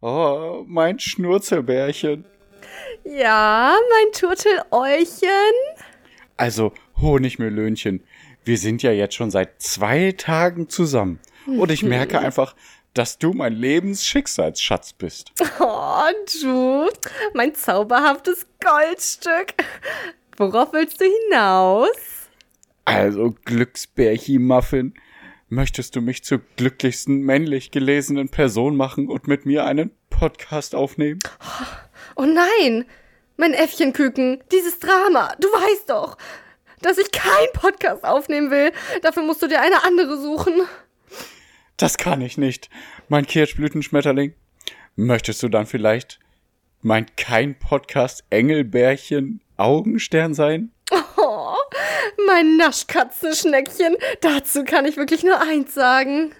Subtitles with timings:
[0.00, 2.24] Oh, mein Schnurzelbärchen.
[3.04, 5.28] Ja, mein Turteläulchen.
[6.36, 8.02] Also, Honigmelönchen,
[8.44, 11.20] wir sind ja jetzt schon seit zwei Tagen zusammen.
[11.46, 12.54] Und ich merke einfach,
[12.94, 15.32] dass du mein Lebensschicksalsschatz bist.
[15.62, 16.02] Oh,
[16.42, 16.88] du,
[17.34, 19.54] mein zauberhaftes Goldstück.
[20.38, 21.90] Worauf willst du hinaus?
[22.86, 24.94] Also, Glücksbärchi-Muffin,
[25.50, 31.18] möchtest du mich zur glücklichsten männlich gelesenen Person machen und mit mir einen Podcast aufnehmen?
[32.16, 32.86] Oh nein,
[33.36, 36.16] mein Äffchenküken, dieses Drama, du weißt doch,
[36.82, 38.72] dass ich keinen Podcast aufnehmen will.
[39.02, 40.54] Dafür musst du dir eine andere suchen.
[41.76, 42.70] Das kann ich nicht,
[43.08, 44.34] mein Kirschblütenschmetterling.
[44.96, 46.20] Möchtest du dann vielleicht
[46.82, 50.72] mein kein Podcast Engelbärchen Augenstern sein?
[52.26, 56.32] Mein Naschkatzenschneckchen, dazu kann ich wirklich nur eins sagen.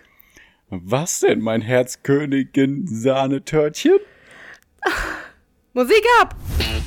[0.69, 3.98] Was denn, mein Herzkönigin Sahnetörtchen?
[5.73, 6.35] Musik ab!
[6.60, 6.82] Ähm,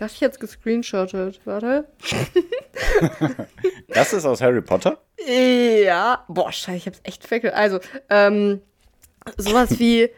[0.00, 1.86] Das ich jetzt gescreenshottet, warte.
[3.88, 4.98] Das ist aus Harry Potter?
[5.26, 7.54] Ja, boah, scheiße, ich hab's echt vergessen.
[7.54, 8.62] Also, ähm,
[9.36, 10.10] sowas wie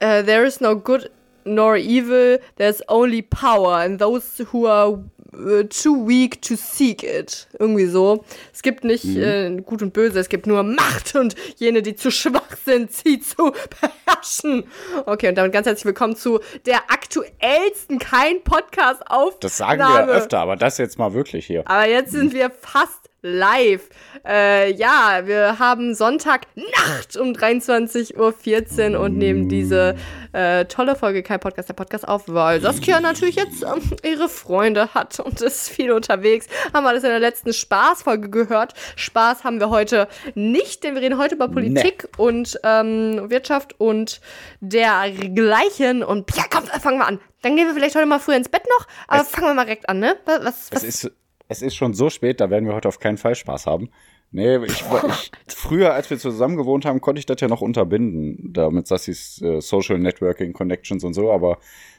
[0.00, 1.10] äh, There is no good
[1.44, 7.46] nor evil, there's only power and those who are äh, too weak to seek it.
[7.58, 8.24] Irgendwie so.
[8.52, 12.10] Es gibt nicht äh, gut und böse, es gibt nur Macht und jene, die zu
[12.10, 14.64] schwach sind, sie zu beherrschen.
[15.06, 19.38] Okay, und damit ganz herzlich willkommen zu der aktuellsten kein Podcast auf.
[19.40, 21.62] Das sagen wir ja öfter, aber das jetzt mal wirklich hier.
[21.66, 23.88] Aber jetzt sind wir fast live.
[24.26, 29.94] Äh, ja, wir haben Sonntagnacht um 23.14 Uhr und nehmen diese
[30.32, 34.94] äh, tolle Folge Kein Podcast, der Podcast auf, weil Saskia natürlich jetzt ähm, ihre Freunde
[34.94, 36.46] hat und ist viel unterwegs.
[36.72, 38.74] Haben wir alles in der letzten Spaßfolge gehört.
[38.96, 44.20] Spaß haben wir heute nicht, denn wir reden heute über Politik und ähm, Wirtschaft und
[44.60, 46.02] dergleichen.
[46.02, 47.20] Und ja, komm, fangen wir an.
[47.42, 49.64] Dann gehen wir vielleicht heute mal früher ins Bett noch, aber Es- fangen wir mal
[49.64, 50.16] direkt an, ne?
[50.26, 51.12] Was, was, Es ist,
[51.50, 53.90] es ist schon so spät, da werden wir heute auf keinen Fall Spaß haben.
[54.30, 58.52] Nee, ich, ich, früher, als wir zusammen gewohnt haben, konnte ich das ja noch unterbinden,
[58.52, 61.58] da mit Sassis äh, Social Networking Connections und so, aber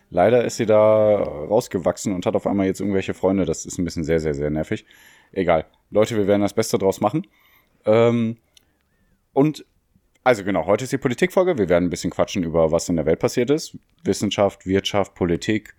[0.09, 3.43] leider ist sie da rausgewachsen und hat auf einmal jetzt irgendwelche Freunde.
[3.43, 4.85] Das ist ein bisschen sehr, sehr, sehr nervig.
[5.33, 5.65] Egal.
[5.89, 7.27] Leute, wir werden das Beste draus machen.
[7.85, 8.37] Ähm,
[9.33, 9.65] und
[10.23, 11.57] also genau, heute ist die Politikfolge.
[11.57, 13.77] Wir werden ein bisschen quatschen über, was in der Welt passiert ist.
[14.05, 15.75] Wissenschaft, Wirtschaft, Politik,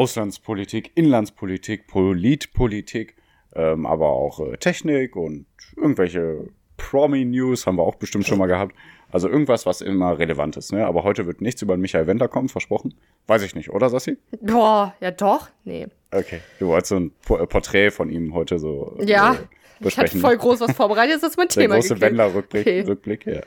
[0.00, 3.16] Auslandspolitik, Inlandspolitik, Politpolitik,
[3.54, 5.44] ähm, aber auch äh, Technik und
[5.76, 8.74] irgendwelche Promi-News haben wir auch bestimmt schon mal gehabt.
[9.12, 10.72] Also irgendwas, was immer relevant ist.
[10.72, 10.86] Ne?
[10.86, 12.94] Aber heute wird nichts über den Michael Wendler kommen, versprochen.
[13.26, 14.16] Weiß ich nicht, oder Sassi?
[14.40, 15.86] Boah, ja doch, nee.
[16.12, 16.40] Okay.
[16.60, 19.48] Du wolltest so ein Po- äh, Porträt von ihm heute so Ja, äh, ich hatte
[19.84, 20.20] besprechen.
[20.22, 22.12] voll groß was vorbereitet, jetzt ist mein Der Thema große geklärt.
[22.12, 22.62] Wendler-Rückblick.
[22.66, 22.80] Okay.
[22.80, 23.40] Rückblick, ja.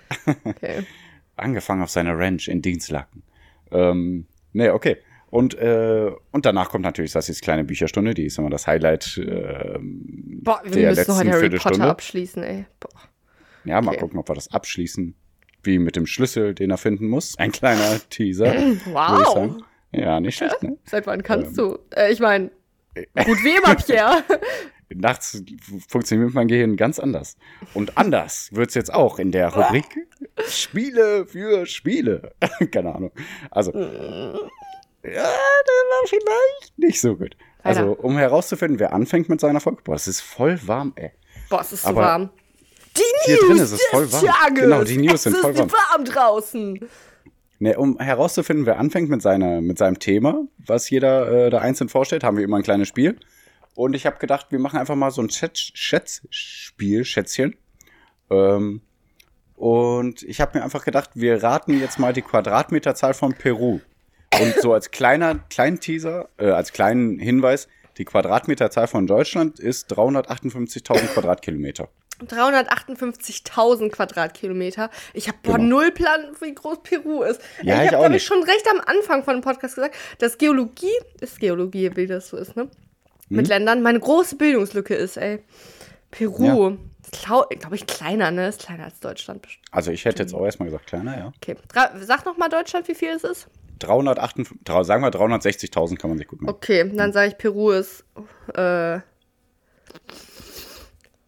[0.44, 0.84] Okay.
[1.36, 3.24] angefangen auf seiner Ranch in Dienstlaken.
[3.72, 4.98] Ähm, nee, okay.
[5.34, 10.42] Und, äh, und danach kommt natürlich Sassis kleine Bücherstunde, die ist immer das Highlight ähm,
[10.44, 11.50] Boah, wir der müssen letzten heute Harry.
[11.50, 12.66] Potter abschließen, ey.
[12.80, 12.90] Boah.
[13.66, 14.02] Ja, mal Okay.
[14.02, 15.16] gucken, ob wir das abschließen.
[15.64, 17.36] Wie mit dem Schlüssel, den er finden muss.
[17.40, 18.54] Ein kleiner Teaser.
[18.92, 19.56] Wow.
[19.92, 20.78] Ja, nicht schlecht, ne?
[20.86, 21.66] Seit wann kannst Ähm.
[21.66, 21.80] du?
[21.96, 22.52] Äh, ich meine,
[23.26, 24.24] gut wie immer, Pierre.
[24.94, 25.42] Nachts
[25.88, 27.38] funktioniert mein Gehirn ganz anders.
[27.74, 29.86] Und anders wird's jetzt auch in der Rubrik
[30.48, 32.36] Spiele für Spiele.
[32.72, 33.12] Keine Ahnung.
[33.50, 33.72] Also,
[35.04, 37.36] ja, das war vielleicht nicht so gut.
[37.62, 38.04] Also, Weiter.
[38.04, 39.82] um herauszufinden, wer anfängt mit seiner Folge.
[39.84, 41.12] Boah, es ist voll warm, ey.
[41.50, 42.30] Boah, es ist so Aber warm.
[42.96, 44.26] Die hier News drin ist es voll warm.
[44.26, 44.60] Tages.
[44.64, 45.72] Genau, die News es sind voll ist warm.
[45.72, 46.90] warm draußen.
[47.60, 51.88] Ne, um herauszufinden, wer anfängt mit, seiner, mit seinem Thema, was jeder äh, da einzeln
[51.88, 53.18] vorstellt, haben wir immer ein kleines Spiel.
[53.76, 57.56] Und ich habe gedacht, wir machen einfach mal so ein Schätz Schätzspiel, Schätzchen.
[58.30, 58.82] Ähm,
[59.56, 63.80] und ich habe mir einfach gedacht, wir raten jetzt mal die Quadratmeterzahl von Peru.
[64.42, 67.68] Und so als kleiner, kleinen Teaser, äh, als kleinen Hinweis,
[67.98, 71.90] die Quadratmeterzahl von Deutschland ist 358.000 Quadratkilometer.
[72.28, 74.90] 358.000 Quadratkilometer.
[75.14, 75.58] Ich habe Genau.
[75.58, 77.42] null Plan, wie groß Peru ist.
[77.62, 80.94] Ja, ich habe, glaube ich, schon recht am Anfang von dem Podcast gesagt, dass Geologie,
[81.22, 82.64] ist Geologie, wie das so ist, ne?
[82.64, 82.70] Hm?
[83.30, 85.40] Mit Ländern meine große Bildungslücke ist, ey.
[86.12, 86.78] Peru.
[87.12, 88.48] Glaube glaub ich kleiner, ne?
[88.48, 89.42] Ist kleiner als Deutschland.
[89.44, 89.66] bestimmt.
[89.72, 91.34] Also ich hätte jetzt auch erstmal gesagt, kleiner, ja.
[91.38, 91.56] Okay.
[92.02, 93.48] Sag noch mal Deutschland, wie viel es ist.
[93.84, 96.56] 358, drei- sagen wir 360.000 kann man sich gut machen.
[96.56, 98.04] Okay, dann sage ich, Peru ist
[98.56, 99.00] äh,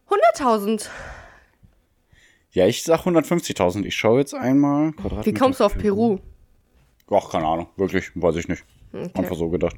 [0.08, 0.88] 100.000.
[2.52, 3.84] Ja, ich sag 150.000.
[3.84, 4.92] Ich schaue jetzt einmal.
[5.24, 6.18] Wie kommst du auf Peru?
[7.10, 7.68] Ach, keine Ahnung.
[7.76, 8.64] Wirklich, weiß ich nicht.
[8.92, 9.76] Einfach so gedacht.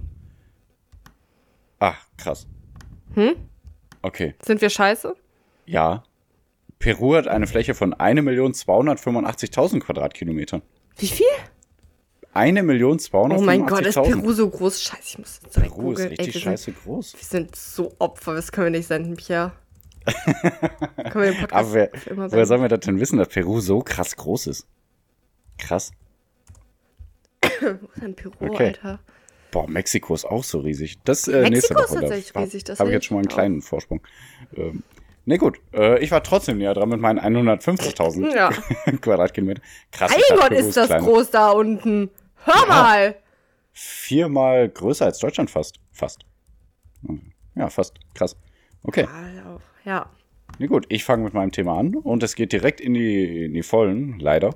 [1.80, 2.46] Ach, krass.
[3.14, 3.34] Hm?
[4.02, 4.34] Okay.
[4.44, 5.14] Sind wir scheiße?
[5.66, 6.04] Ja.
[6.78, 10.62] Peru hat eine Fläche von 1.285.000 Quadratkilometern.
[10.98, 11.26] Wie viel?
[12.38, 13.37] 1.285.000.
[13.38, 14.82] Oh mein Gott, ist Peru so groß?
[14.82, 16.08] Scheiße, ich muss jetzt direkt Peru ist googeln.
[16.08, 17.12] richtig Ey, wir sind, scheiße groß.
[17.14, 19.52] wir sind so Opfer, das können wir nicht senden, Pierre.
[20.06, 23.61] können wir den Podcast Aber wer, immer woher sollen wir das denn wissen, dass Peru
[23.61, 24.67] so krass groß ist?
[25.58, 25.90] Krass.
[27.61, 28.67] Wo ist denn Peru, Okay.
[28.69, 29.00] Alter?
[29.50, 30.99] Boah, Mexiko ist auch so riesig.
[31.05, 33.35] Das äh, Mexiko ist tatsächlich da riesig, das Habe ich jetzt schon mal einen auch.
[33.35, 34.00] kleinen Vorsprung.
[34.55, 34.82] Ähm,
[35.25, 35.58] ne, gut.
[35.73, 38.50] Äh, ich war trotzdem näher dran mit meinen 150.000 Ja.
[39.00, 39.62] Quadratkilometer.
[39.90, 40.12] Krass.
[40.31, 41.02] Mein Gott, ist das kleiner.
[41.05, 42.11] groß da unten.
[42.44, 43.17] Hör mal!
[43.73, 45.79] Viermal größer als Deutschland fast.
[45.93, 46.25] Fast.
[47.55, 47.94] Ja, fast.
[48.14, 48.37] Krass.
[48.82, 49.06] Okay.
[49.85, 50.11] Ja.
[50.58, 53.55] Na gut, ich fange mit meinem Thema an und es geht direkt in die, in
[53.55, 54.55] die Vollen, leider.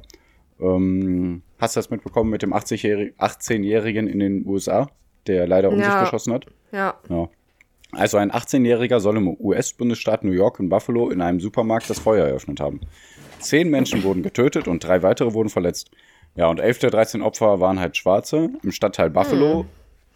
[0.61, 4.89] Ähm, hast du das mitbekommen mit dem 80-Jährigen 18-Jährigen in den USA,
[5.27, 5.93] der leider um Ja.
[5.93, 6.47] sich geschossen hat?
[6.73, 6.95] Ja.
[7.09, 7.29] Ja.
[7.93, 12.27] Also ein 18-Jähriger soll im US-Bundesstaat New York in Buffalo in einem Supermarkt das Feuer
[12.27, 12.81] eröffnet haben.
[13.39, 15.91] Zehn Menschen wurden getötet und drei weitere wurden verletzt.
[16.35, 19.67] Ja, und elf der 13 Opfer waren halt Schwarze im Stadtteil Buffalo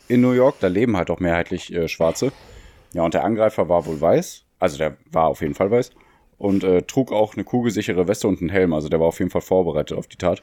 [0.08, 0.56] in New York.
[0.60, 2.32] Da leben halt auch mehrheitlich äh, Schwarze.
[2.92, 4.44] Ja, und der Angreifer war wohl weiß.
[4.58, 5.90] Also der war auf jeden Fall weiß.
[6.38, 8.72] Und äh, trug auch eine kugelsichere Weste und einen Helm.
[8.72, 10.42] Also der war auf jeden Fall vorbereitet auf die Tat.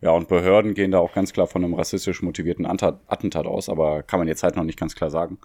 [0.00, 3.68] Ja, und Behörden gehen da auch ganz klar von einem rassistisch motivierten Anta- Attentat aus,
[3.68, 5.38] aber kann man jetzt halt noch nicht ganz klar sagen.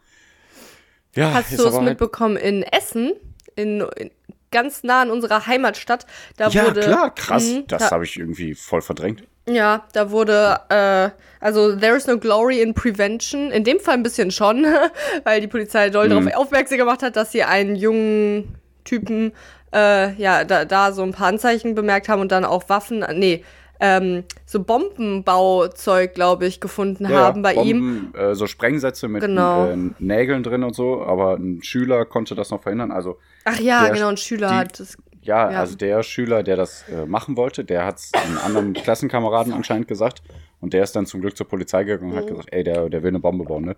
[1.16, 3.14] Ja, Hast du es halt- mitbekommen in Essen?
[3.56, 4.12] In, in
[4.52, 6.06] ganz nah an unserer Heimatstadt.
[6.38, 7.52] Da Ja, wurde, klar, krass.
[7.52, 9.24] Mhm, das da, habe ich irgendwie voll verdrängt.
[9.48, 11.10] Ja, da wurde, äh,
[11.42, 13.52] also there is no glory in prevention.
[13.52, 14.66] In dem Fall ein bisschen schon,
[15.26, 16.26] weil die Polizei doll Mhm.
[16.26, 18.56] darauf aufmerksam gemacht hat, dass sie einen jungen
[18.86, 19.34] Typen,
[19.74, 23.44] äh, ja, da, da so ein paar Anzeichen bemerkt haben und dann auch Waffen, nee,
[23.82, 28.12] ähm, so Bombenbauzeug, glaube ich, gefunden haben bei ihm.
[28.14, 29.66] Bomben, Äh, so Sprengsätze mit Genau.
[29.66, 32.92] äh, Nägeln drin und so, aber ein Schüler konnte das noch verhindern.
[32.92, 34.98] Also Ach ja, genau, ein Schüler die- hat das.
[35.24, 35.60] Ja, Ja.
[35.60, 39.88] also der Schüler, der das äh, machen wollte, der hat es einem anderen Klassenkameraden anscheinend
[39.88, 40.22] gesagt.
[40.62, 43.04] Und der ist dann zum Glück zur Polizei gegangen und hat gesagt, ey, der, der
[43.04, 43.76] will eine Bombe bauen, ne?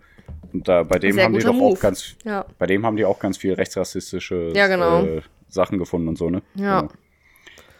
[0.52, 1.74] Und da bei dem Sehr haben die doch Move.
[1.76, 2.46] auch ganz, Ja.
[2.58, 5.02] bei dem haben die auch ganz viel rechtsrassistische Ja, genau.
[5.04, 6.42] äh, Sachen gefunden und so, ne?
[6.54, 6.86] Ja.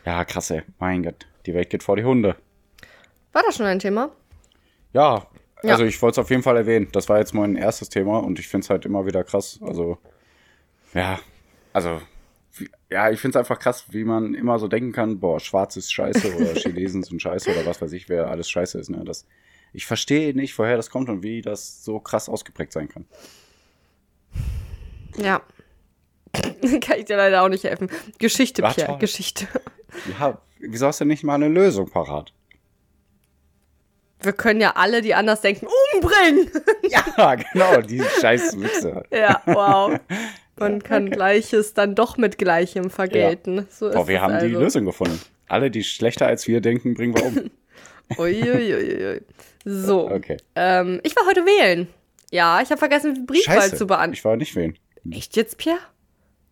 [0.05, 0.63] Ja, krass, ey.
[0.81, 2.35] Mein Gott, die Welt geht vor die Hunde.
[3.33, 4.11] War das schon ein Thema?
[4.93, 5.27] Ja,
[5.63, 6.89] also ich wollte es auf jeden Fall erwähnen.
[6.93, 9.59] Das war jetzt mein erstes Thema und ich finde es halt immer wieder krass.
[9.63, 9.99] Also,
[10.95, 11.19] ja,
[11.73, 12.01] also,
[12.91, 15.93] ja, ich finde es einfach krass, wie man immer so denken kann, boah, schwarz ist
[15.93, 18.91] scheiße oder Chinesen sind scheiße oder was weiß ich, wer alles scheiße ist.
[18.91, 19.03] Ne?
[19.05, 19.27] Das,
[19.73, 23.07] ich verstehe nicht, woher das kommt und wie das so krass ausgeprägt sein kann.
[25.19, 25.43] Ja.
[26.81, 27.91] Kann ich dir leider auch nicht helfen.
[28.19, 28.99] Geschichte, War Pierre, toll.
[28.99, 29.47] Geschichte.
[30.19, 32.35] Ja, wieso hast du nicht mal eine Lösung parat?
[34.21, 36.51] Wir können ja alle, die anders denken, umbringen.
[36.91, 39.05] Ja, genau, die scheiß Wichse.
[39.11, 39.99] Ja, wow.
[40.59, 43.67] Man kann Gleiches dann doch mit Gleichem vergelten.
[43.71, 44.61] So ist Boah, wir haben die also.
[44.61, 45.21] Lösung gefunden.
[45.49, 47.51] Alle, die schlechter als wir denken, bringen wir um.
[48.19, 49.21] Uiuiuiui.
[49.65, 50.37] So, Okay.
[50.55, 51.89] ähm, ich war heute wählen.
[52.31, 54.13] Ja, ich habe vergessen, Briefwahl Scheiße, zu beantworten.
[54.15, 54.79] ich war nicht wählen.
[55.11, 55.79] Echt jetzt, Pierre?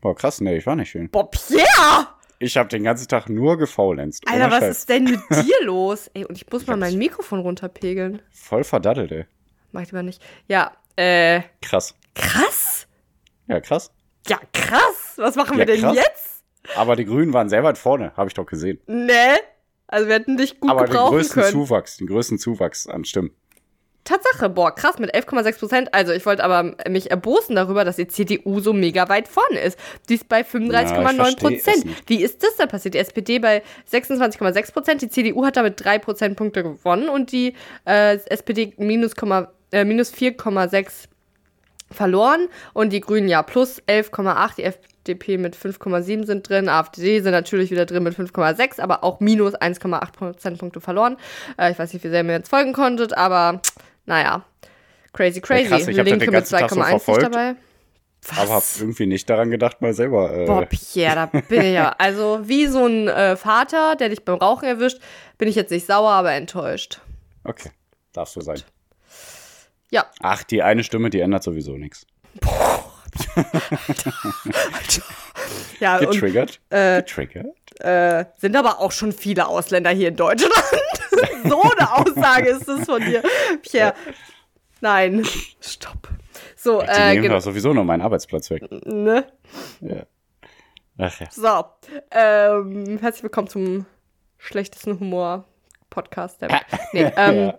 [0.00, 1.08] Boah, krass, nee, ich war nicht wählen.
[1.10, 2.08] Boah, Pierre!
[2.40, 4.22] Ich habe den ganzen Tag nur gefaulenzt.
[4.26, 6.10] Alter, was ist denn mit dir los?
[6.14, 8.20] Ey, und ich muss mal hab's- mein Mikrofon runterpegeln.
[8.30, 9.24] Voll verdattelt, ey.
[9.72, 10.22] Mach ich lieber nicht.
[10.46, 11.94] Ja, äh, Krass.
[12.14, 12.53] krass.
[13.46, 13.90] Ja, krass.
[14.28, 15.14] Ja, krass.
[15.16, 15.96] Was machen Ja, wir denn krass.
[15.96, 16.44] jetzt?
[16.76, 18.80] Aber die Grünen waren sehr weit vorne, habe ich doch gesehen.
[18.86, 19.12] Ne?
[19.86, 21.52] Also wir hätten dich gut Aber den gebrauchen größten können.
[21.52, 23.32] Zuwachs, den größten Zuwachs an Stimmen.
[24.04, 25.94] Tatsache, boah, krass, mit 11,6 Prozent.
[25.94, 29.78] Also ich wollte aber mich erbosen darüber, dass die CDU so mega weit vorne ist.
[30.10, 31.86] Die ist bei 35,9 Ja, ich versteh es Prozent.
[32.06, 32.94] Wie ist das denn passiert?
[32.94, 37.54] Die SPD bei 26,6 Prozent, die CDU hat damit 3 Prozentpunkte gewonnen und die
[37.86, 41.08] äh, SPD minus, Komma- äh, minus 4,6
[41.94, 47.32] verloren und die Grünen ja plus 11,8, die FDP mit 5,7 sind drin, AfD sind
[47.32, 51.16] natürlich wieder drin mit 5,6, aber auch minus 1,8 Prozentpunkte verloren.
[51.58, 53.60] Äh, ich weiß nicht, wie sehr ihr mir jetzt folgen konntet, aber
[54.06, 54.44] naja,
[55.12, 55.68] crazy, crazy.
[55.68, 57.22] krass, ich hab das Linke mit ganzen Tag so 2,1 nicht verfolgt.
[57.22, 57.54] dabei.
[58.26, 58.38] Was?
[58.38, 60.34] Aber hab irgendwie nicht daran gedacht, mal selber.
[60.34, 61.94] Äh, Boah, Pierre, da bin ich ja.
[61.98, 64.98] Also wie so ein äh, Vater, der dich beim Rauchen erwischt,
[65.36, 67.00] bin ich jetzt nicht sauer, aber enttäuscht.
[67.44, 67.70] okay,
[68.12, 68.62] darfst du sein.
[69.94, 70.06] Ja.
[70.22, 72.04] Ach, die eine Stimme, die ändert sowieso nichts.
[75.78, 76.60] Ja, und Getriggert?
[76.70, 77.46] äh, Getriggert?
[77.80, 80.52] äh, sind aber auch schon viele Ausländer hier in Deutschland.
[81.44, 83.22] so eine Aussage ist das von dir,
[83.62, 83.94] Pierre.
[84.80, 85.24] Nein,
[85.60, 86.08] stopp.
[86.56, 87.34] So, Die äh, nehmen genau.
[87.36, 88.62] doch sowieso noch meinen Arbeitsplatz weg.
[88.86, 89.26] Ne?
[89.80, 90.06] Ja.
[90.98, 91.26] Ach ja.
[91.30, 91.64] So,
[92.10, 93.86] ähm, herzlich willkommen zum
[94.38, 96.66] schlechtesten Humor-Podcast der Welt.
[96.92, 97.52] Nee, ähm,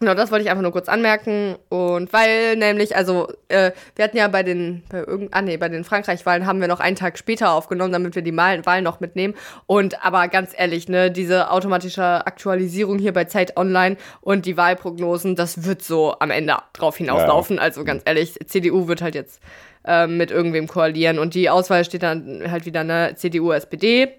[0.00, 1.56] Genau, das wollte ich einfach nur kurz anmerken.
[1.68, 5.68] Und weil nämlich, also, äh, wir hatten ja bei den, bei irgend, ah nee, bei
[5.68, 9.34] den Frankreich-Wahlen haben wir noch einen Tag später aufgenommen, damit wir die Wahlen noch mitnehmen.
[9.66, 15.34] Und aber ganz ehrlich, ne, diese automatische Aktualisierung hier bei Zeit Online und die Wahlprognosen,
[15.34, 17.56] das wird so am Ende drauf hinauslaufen.
[17.56, 17.62] Ja.
[17.62, 19.40] Also ganz ehrlich, CDU wird halt jetzt
[19.84, 24.14] äh, mit irgendwem koalieren und die Auswahl steht dann halt wieder, ne, CDU, SPD.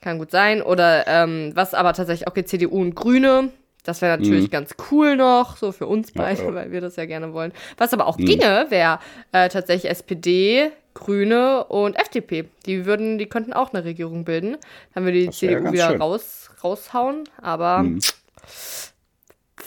[0.00, 0.62] Kann gut sein.
[0.62, 3.50] Oder ähm, was aber tatsächlich auch okay, CDU und Grüne
[3.84, 4.50] das wäre natürlich mhm.
[4.50, 6.54] ganz cool noch, so für uns beide, ja, ja.
[6.54, 7.52] weil wir das ja gerne wollen.
[7.78, 8.26] Was aber auch mhm.
[8.26, 8.98] ginge, wäre
[9.32, 12.48] äh, tatsächlich SPD, Grüne und FDP.
[12.66, 14.56] Die würden, die könnten auch eine Regierung bilden.
[14.94, 18.00] Dann würde die CDU wieder raus, raushauen, aber mhm.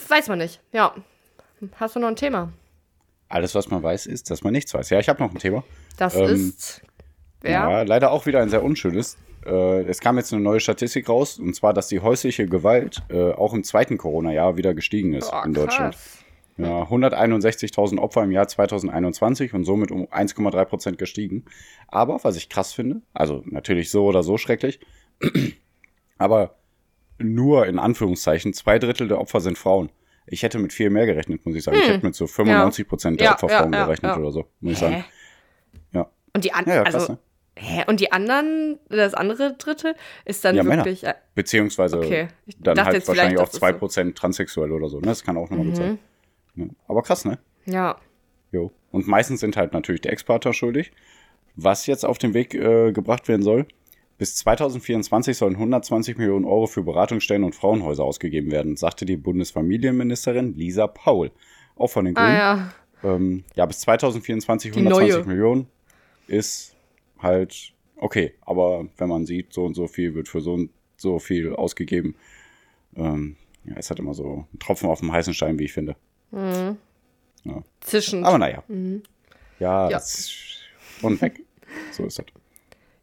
[0.07, 0.59] weiß man nicht.
[0.71, 0.93] Ja.
[1.75, 2.51] Hast du noch ein Thema?
[3.29, 4.89] Alles, was man weiß, ist, dass man nichts weiß.
[4.89, 5.63] Ja, ich habe noch ein Thema.
[5.97, 6.81] Das ähm, ist.
[7.41, 7.51] Wer?
[7.51, 9.17] Ja, leider auch wieder ein sehr unschönes
[9.49, 13.53] es kam jetzt eine neue Statistik raus, und zwar, dass die häusliche Gewalt äh, auch
[13.53, 15.97] im zweiten Corona-Jahr wieder gestiegen ist Boah, in Deutschland.
[16.57, 21.45] Ja, 161.000 Opfer im Jahr 2021 und somit um 1,3 Prozent gestiegen.
[21.87, 24.79] Aber, was ich krass finde, also natürlich so oder so schrecklich,
[26.17, 26.55] aber
[27.17, 29.89] nur in Anführungszeichen, zwei Drittel der Opfer sind Frauen.
[30.25, 31.77] Ich hätte mit viel mehr gerechnet, muss ich sagen.
[31.77, 31.83] Hm.
[31.83, 33.25] Ich hätte mit so 95 Prozent ja.
[33.25, 35.03] der Opfer Frauen ja, gerechnet oder so, muss ich sagen.
[35.91, 36.09] Ja.
[36.33, 37.19] Und die anderen, also, ne?
[37.55, 37.83] Hä?
[37.87, 39.95] Und die anderen, das andere Drittel
[40.25, 41.03] ist dann ja, wirklich.
[41.03, 41.15] Männer.
[41.35, 42.27] Beziehungsweise okay.
[42.59, 44.11] dann halt wahrscheinlich auch 2% so.
[44.11, 44.99] transsexuell oder so.
[44.99, 45.07] Ne?
[45.07, 45.69] Das kann auch nochmal mhm.
[45.69, 45.99] gut sein.
[46.87, 47.37] Aber krass, ne?
[47.65, 47.97] Ja.
[48.51, 48.71] Jo.
[48.91, 50.91] Und meistens sind halt natürlich die Ex-Partner schuldig.
[51.55, 53.67] Was jetzt auf den Weg äh, gebracht werden soll,
[54.17, 60.55] bis 2024 sollen 120 Millionen Euro für Beratungsstellen und Frauenhäuser ausgegeben werden, sagte die Bundesfamilienministerin
[60.55, 61.31] Lisa Paul.
[61.75, 62.37] Auch von den ah, Grünen.
[62.37, 63.15] Ah, ja.
[63.15, 65.25] Ähm, ja, bis 2024 die 120 neue.
[65.27, 65.67] Millionen
[66.27, 66.72] ist
[67.23, 68.33] halt okay.
[68.41, 72.15] Aber wenn man sieht, so und so viel wird für so und so viel ausgegeben,
[72.95, 75.95] ähm, ja, ist halt immer so ein Tropfen auf dem heißen Stein, wie ich finde.
[76.31, 76.77] Mhm.
[77.43, 77.63] Ja.
[77.81, 78.25] Zischend.
[78.25, 78.63] Aber naja.
[78.67, 79.03] Mhm.
[79.59, 80.01] Ja, ja.
[81.01, 81.41] und weg.
[81.91, 82.25] so ist das.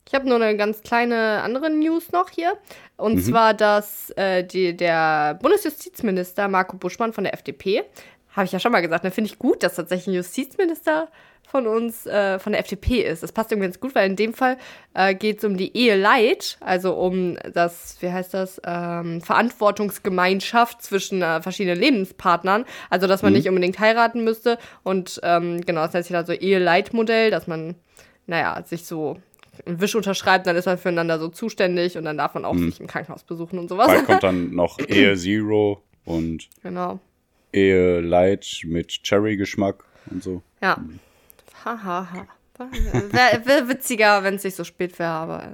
[0.06, 2.58] Ich habe nur eine ganz kleine andere News noch hier.
[2.96, 3.22] Und mhm.
[3.22, 7.84] zwar, dass äh, die, der Bundesjustizminister Marco Buschmann von der FDP,
[8.30, 11.08] habe ich ja schon mal gesagt, da ne, finde ich gut, dass tatsächlich ein Justizminister
[11.50, 13.22] von uns äh, von der FDP ist.
[13.22, 14.56] Das passt irgendwie ganz gut, weil in dem Fall
[14.94, 20.80] äh, geht es um die Ehe Leid, also um das, wie heißt das, ähm, Verantwortungsgemeinschaft
[20.80, 22.64] zwischen äh, verschiedenen Lebenspartnern.
[22.88, 23.38] Also, dass man mhm.
[23.38, 24.58] nicht unbedingt heiraten müsste.
[24.84, 27.74] Und ähm, genau, das nennt sich da so Ehe-Leid-Modell, dass man,
[28.26, 29.16] naja, sich so
[29.66, 32.70] einen Wisch unterschreibt, dann ist man füreinander so zuständig und dann darf man auch mhm.
[32.70, 33.88] sich im Krankenhaus besuchen und sowas.
[33.88, 37.00] Bald kommt dann noch Ehe Zero und genau.
[37.52, 40.42] Ehe Light mit Cherry-Geschmack und so.
[40.62, 40.76] Ja.
[40.76, 41.00] Mhm.
[41.64, 42.08] Haha.
[42.12, 42.26] Ha, ha.
[43.10, 45.44] Wäre wär witziger, wenn es nicht so spät wäre, aber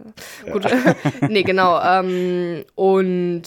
[0.44, 0.64] äh, gut.
[0.64, 0.94] Ja.
[1.28, 1.80] nee, genau.
[1.80, 3.44] Ähm, und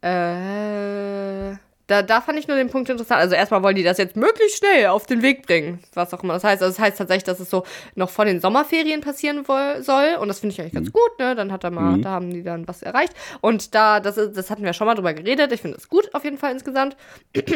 [0.00, 1.56] äh,
[1.88, 3.20] da, da fand ich nur den Punkt interessant.
[3.20, 6.34] Also erstmal wollen die das jetzt möglichst schnell auf den Weg bringen, was auch immer
[6.34, 6.62] das heißt.
[6.62, 7.64] Also das heißt tatsächlich, dass es so
[7.94, 10.16] noch vor den Sommerferien passieren soll.
[10.20, 10.92] Und das finde ich eigentlich ganz mhm.
[10.92, 11.34] gut, ne?
[11.34, 12.02] Dann hat er mal, mhm.
[12.02, 13.14] da haben die dann was erreicht.
[13.40, 15.50] Und da, das, das hatten wir schon mal drüber geredet.
[15.52, 16.96] Ich finde das gut auf jeden Fall insgesamt.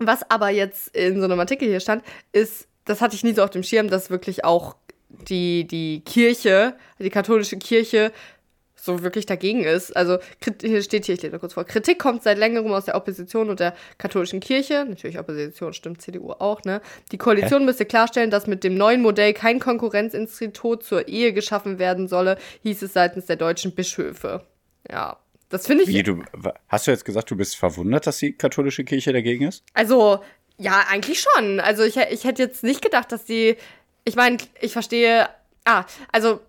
[0.00, 3.42] Was aber jetzt in so einem Artikel hier stand, ist, das hatte ich nie so
[3.42, 4.76] auf dem Schirm, dass wirklich auch
[5.08, 8.12] die, die Kirche, die katholische Kirche,
[8.80, 9.94] so wirklich dagegen ist.
[9.96, 10.18] Also
[10.62, 13.60] hier steht hier, ich lese kurz vor, Kritik kommt seit längerem aus der Opposition und
[13.60, 14.86] der katholischen Kirche.
[14.88, 16.80] Natürlich Opposition, stimmt CDU auch, ne?
[17.12, 17.66] Die Koalition Hä?
[17.66, 22.82] müsste klarstellen, dass mit dem neuen Modell kein Konkurrenzinstitut zur Ehe geschaffen werden solle, hieß
[22.82, 24.44] es seitens der deutschen Bischöfe.
[24.90, 25.18] Ja.
[25.50, 25.88] Das finde ich.
[25.88, 26.22] Wie, du,
[26.68, 29.64] hast du jetzt gesagt, du bist verwundert, dass die katholische Kirche dagegen ist?
[29.72, 30.22] Also,
[30.58, 31.60] ja, eigentlich schon.
[31.60, 33.56] Also ich, ich hätte jetzt nicht gedacht, dass die.
[34.04, 35.28] Ich meine, ich verstehe.
[35.64, 36.40] Ah, also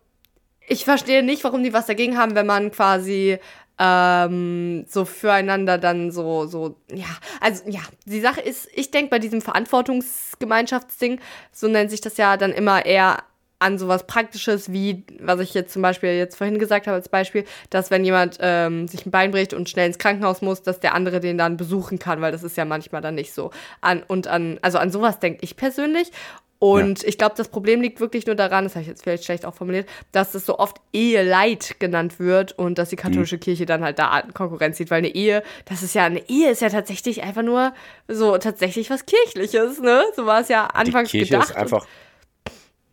[0.67, 3.39] ich verstehe nicht, warum die was dagegen haben, wenn man quasi
[3.79, 7.07] ähm, so füreinander dann so, so, ja,
[7.39, 11.19] also ja, die Sache ist, ich denke bei diesem Verantwortungsgemeinschaftsding,
[11.51, 13.23] so nennt sich das ja dann immer eher
[13.59, 17.43] an sowas Praktisches, wie, was ich jetzt zum Beispiel jetzt vorhin gesagt habe als Beispiel,
[17.69, 20.95] dass wenn jemand ähm, sich ein Bein bricht und schnell ins Krankenhaus muss, dass der
[20.95, 23.51] andere den dann besuchen kann, weil das ist ja manchmal dann nicht so.
[23.81, 26.11] An, und an, also an sowas denke ich persönlich.
[26.59, 27.07] Und ja.
[27.07, 29.55] ich glaube, das Problem liegt wirklich nur daran, das habe ich jetzt vielleicht schlecht auch
[29.55, 33.41] formuliert, dass es so oft Eheleid genannt wird und dass die katholische mhm.
[33.41, 36.61] Kirche dann halt da Konkurrenz sieht, weil eine Ehe, das ist ja, eine Ehe ist
[36.61, 37.73] ja tatsächlich einfach nur
[38.09, 40.03] so tatsächlich was Kirchliches, ne?
[40.17, 41.51] So war es ja anfangs die Kirche gedacht.
[41.51, 41.85] Ist einfach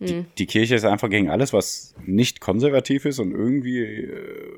[0.00, 0.26] hm.
[0.38, 4.52] die, Kirche ist einfach gegen alles, was nicht konservativ ist und irgendwie äh,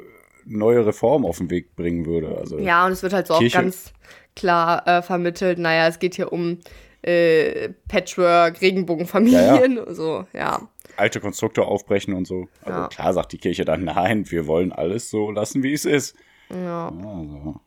[0.45, 2.37] neue Reformen auf den Weg bringen würde.
[2.39, 3.93] Also ja, und es wird halt so Kirche auch ganz
[4.35, 6.59] klar äh, vermittelt, naja, es geht hier um
[7.03, 9.95] äh, Patchwork, Regenbogenfamilien, ja, ja.
[9.95, 10.69] so, ja.
[10.97, 12.49] Alte Konstrukte aufbrechen und so.
[12.63, 12.89] Also ja.
[12.89, 16.17] klar sagt die Kirche dann, nein, wir wollen alles so lassen, wie es ist.
[16.51, 16.89] Ja.
[16.89, 17.61] Also.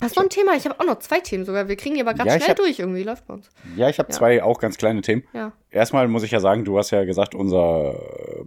[0.00, 0.54] Hast du ein Thema?
[0.56, 1.68] Ich habe auch noch zwei Themen sogar.
[1.68, 3.02] Wir kriegen die aber gerade Ja, schnell hab- durch irgendwie.
[3.02, 3.48] Läuft bei uns.
[3.76, 4.16] Ja, ich habe Ja.
[4.16, 5.24] zwei auch ganz kleine Themen.
[5.32, 5.52] Ja.
[5.72, 7.94] Erstmal muss ich ja sagen, du hast ja gesagt, unser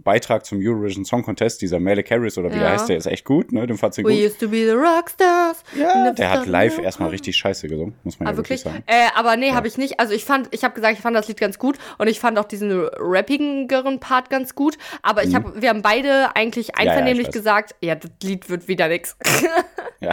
[0.00, 2.60] Beitrag zum Eurovision Song Contest, dieser Mele Harris oder wie Ja.
[2.64, 3.66] der heißt, der ist echt gut, ne?
[3.66, 4.20] Den fandst du We gut.
[4.26, 5.62] used to be the Rockstars.
[5.74, 8.84] Ja, der hat live erstmal richtig scheiße gesungen, muss man Ah, ja wirklich, wirklich?
[8.84, 8.84] sagen.
[8.86, 10.00] Äh, aber nee, habe ich nicht.
[10.00, 12.38] Also ich fand, ich habe gesagt, ich fand das Lied ganz gut und ich fand
[12.38, 14.76] auch diesen rappigeren Part ganz gut.
[15.02, 16.72] Aber ich habe, wir haben beide eigentlich Mhm.
[16.84, 19.16] ja, einvernehmlich gesagt, ja, das Lied wird wieder nix.
[20.04, 20.12] Ja.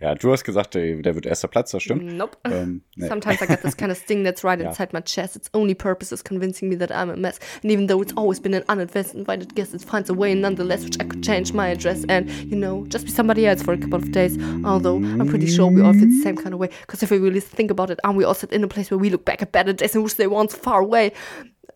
[0.00, 2.16] ja, du hast gesagt, der, wird erster Platz, das stimmt.
[2.16, 2.36] nope.
[2.44, 3.08] Ähm, nee.
[3.08, 4.68] Sometimes I got this kind of sting that's right Ja.
[4.68, 5.36] inside my chest.
[5.36, 7.38] Its only purpose is convincing me that I'm a mess.
[7.62, 10.84] And even though it's always been an uninvited invited guest, it finds a way nonetheless,
[10.84, 13.78] which I could change my address and, you know, just be somebody else for a
[13.78, 14.36] couple of days.
[14.64, 16.68] Although I'm pretty sure we all feel the same kind of way.
[16.82, 18.98] Because if we really think about it, aren't we all set in a place where
[18.98, 21.12] we look back at better days and wish they weren't far away?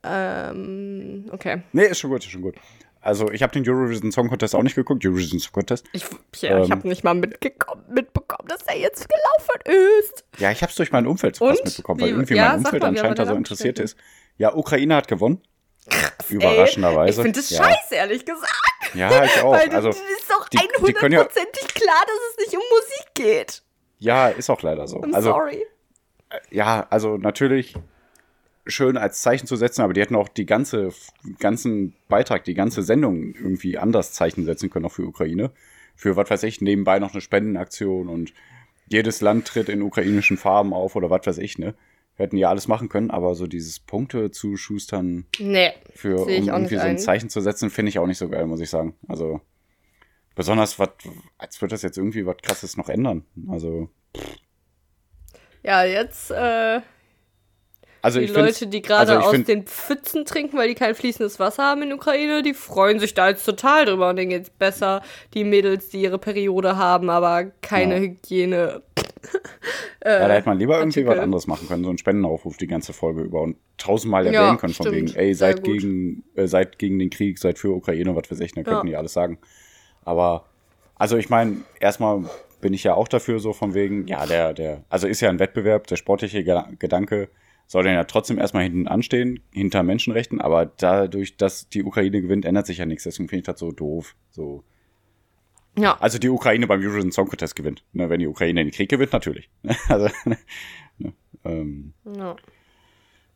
[0.05, 1.63] Ähm, okay.
[1.73, 2.55] Nee, ist schon gut, ist schon gut.
[3.07, 5.05] Also, ich habe den Eurovision Song Contest auch nicht geguckt.
[5.07, 5.87] Eurovision Song Contest.
[5.93, 6.05] Ich,
[6.41, 6.71] ja, ich Ähm.
[6.73, 9.61] habe nicht mal mitbekommen, dass er jetzt gelaufen
[10.01, 10.25] ist.
[10.39, 11.67] Ja, ich habe es durch mein Umfeld so krass Und?
[11.67, 13.97] mitbekommen, weil Wie- irgendwie ja, mein Umfeld mal, anscheinend da so interessiert ist.
[14.39, 15.41] Ja, Ukraine hat gewonnen.
[16.29, 17.23] Überraschenderweise.
[17.23, 17.65] Ey, ich finde das ja.
[17.65, 18.53] scheiße, ehrlich gesagt.
[18.95, 19.53] Ja, ich auch.
[19.53, 20.63] Weil Also, es ist doch können
[21.13, 23.63] ja- hundertprozentig klar, dass es nicht um Musik geht.
[23.99, 25.01] ja, ist auch leider so.
[25.01, 25.65] I'm Also, sorry.
[26.51, 27.75] ja, also natürlich
[28.67, 30.91] schön als Zeichen zu setzen, aber die hätten auch die ganze,
[31.39, 35.51] ganzen Beitrag, die ganze Sendung irgendwie anders Zeichen setzen können, auch für Ukraine.
[35.95, 38.33] Für, was weiß ich, nebenbei noch eine Spendenaktion und
[38.89, 41.75] jedes Land tritt in ukrainischen Farben auf oder was weiß ich, ne?
[42.15, 45.73] Hätten ja alles machen können, aber so dieses Punkte zu schustern Nee.
[45.95, 46.99] für, um irgendwie so ein.
[46.99, 48.95] Zeichen zu setzen, finde ich auch nicht so geil, muss ich sagen.
[49.07, 49.41] Also,
[50.35, 50.91] besonders was,
[51.37, 53.25] als würde das jetzt irgendwie was krasses noch ändern.
[53.49, 53.91] Also,
[55.63, 56.81] Ja, jetzt äh,
[58.07, 58.27] also die.
[58.27, 61.93] Leute, die gerade also aus den Pfützen trinken, weil die kein fließendes Wasser haben in
[61.93, 65.03] Ukraine, die freuen sich da jetzt total drüber und denen geht's besser.
[65.35, 68.01] Die Mädels, die ihre Periode haben, aber keine Ja.
[68.01, 68.83] Hygiene.
[70.05, 71.17] Ja, da hätte man lieber irgendwie Artikel.
[71.17, 74.59] was anderes machen können, so einen Spendenaufruf die ganze Folge über und tausendmal Ja, erwähnen
[74.59, 75.11] können von stimmt.
[75.11, 78.55] wegen, ey, seid gegen, äh, seid gegen den Krieg, seid für Ukraine, was weiß ich,
[78.55, 78.91] ne, könnten Ja.
[78.93, 79.39] die alles sagen.
[80.05, 80.45] Aber,
[80.95, 82.23] also ich meine, erstmal
[82.61, 85.41] bin ich ja auch dafür so von wegen, ja, der, der, also ist ja ein
[85.41, 87.29] Wettbewerb, der sportliche Geda- Gedanke
[87.67, 92.45] soll dann ja trotzdem erstmal hinten anstehen, hinter Menschenrechten, aber dadurch, dass die Ukraine gewinnt,
[92.45, 94.65] ändert sich ja nichts, deswegen finde ich das so doof, so.
[95.79, 95.99] Ja.
[96.01, 97.85] Also die Ukraine beim Eurovision Song Contest gewinnt.
[97.93, 99.51] Ne, wenn die Ukraine den Krieg gewinnt, natürlich.
[99.89, 101.13] also, ne,
[101.45, 102.37] ähm, ja.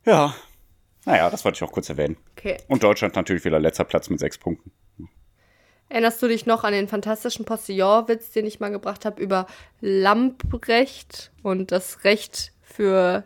[0.07, 0.35] ja.
[1.05, 2.16] Naja, das wollte ich auch kurz erwähnen.
[2.33, 2.57] Okay.
[2.69, 4.73] Und Deutschland natürlich wieder letzter Platz mit sechs Punkten.
[5.90, 9.47] Erinnerst du dich noch an den fantastischen Postillon-Witz, den ich mal gebracht habe über
[9.81, 13.25] Lamprecht und das Recht für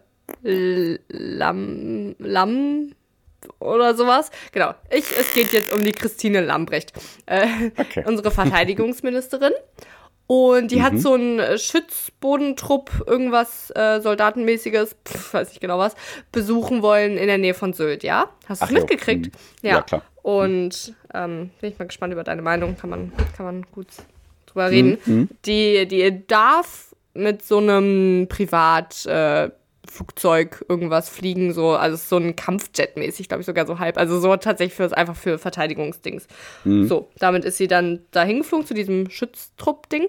[1.08, 2.92] Lamm, Lamm
[3.58, 4.30] oder sowas?
[4.52, 4.74] Genau.
[4.90, 6.92] Ich, es geht jetzt um die Christine Lambrecht,
[7.26, 8.04] äh, Okay.
[8.06, 9.52] unsere Verteidigungsministerin.
[10.26, 10.82] Und die Mhm.
[10.82, 15.94] hat so einen äh, Schützbodentrupp, irgendwas äh, Soldatenmäßiges, pf, weiß nicht genau was,
[16.32, 18.30] besuchen wollen in der Nähe von Sylt, ja?
[18.48, 19.26] Hast du es mitgekriegt?
[19.26, 19.68] mhm.
[19.68, 20.02] Ja, klar.
[20.22, 22.76] Und ähm, bin ich mal gespannt über deine Meinung.
[22.78, 23.88] Kann man, kann man gut
[24.46, 24.96] drüber reden.
[25.04, 25.28] Mhm.
[25.44, 29.04] Die, die darf mit so einem Privat.
[29.04, 29.50] Äh,
[29.88, 33.98] Flugzeug irgendwas fliegen, so, also so ein Kampfjet-mäßig, glaube ich, sogar so halb.
[33.98, 36.26] Also so tatsächlich für einfach für Verteidigungsdings.
[36.64, 36.86] Mhm.
[36.86, 40.08] So, damit ist sie dann dahin geflogen zu diesem Schütztrupp-Ding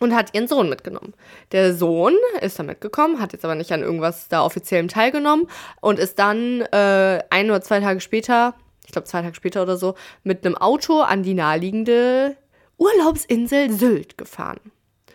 [0.00, 1.14] und hat ihren Sohn mitgenommen.
[1.52, 5.48] Der Sohn ist da mitgekommen, hat jetzt aber nicht an irgendwas da offiziellem teilgenommen
[5.80, 8.54] und ist dann äh, ein oder zwei Tage später,
[8.86, 12.36] ich glaube zwei Tage später oder so, mit einem Auto an die naheliegende
[12.76, 14.60] Urlaubsinsel Sylt gefahren.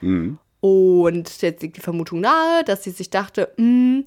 [0.01, 0.37] Mhm.
[0.65, 4.05] Und jetzt liegt die Vermutung nahe, dass sie sich dachte, "Hm,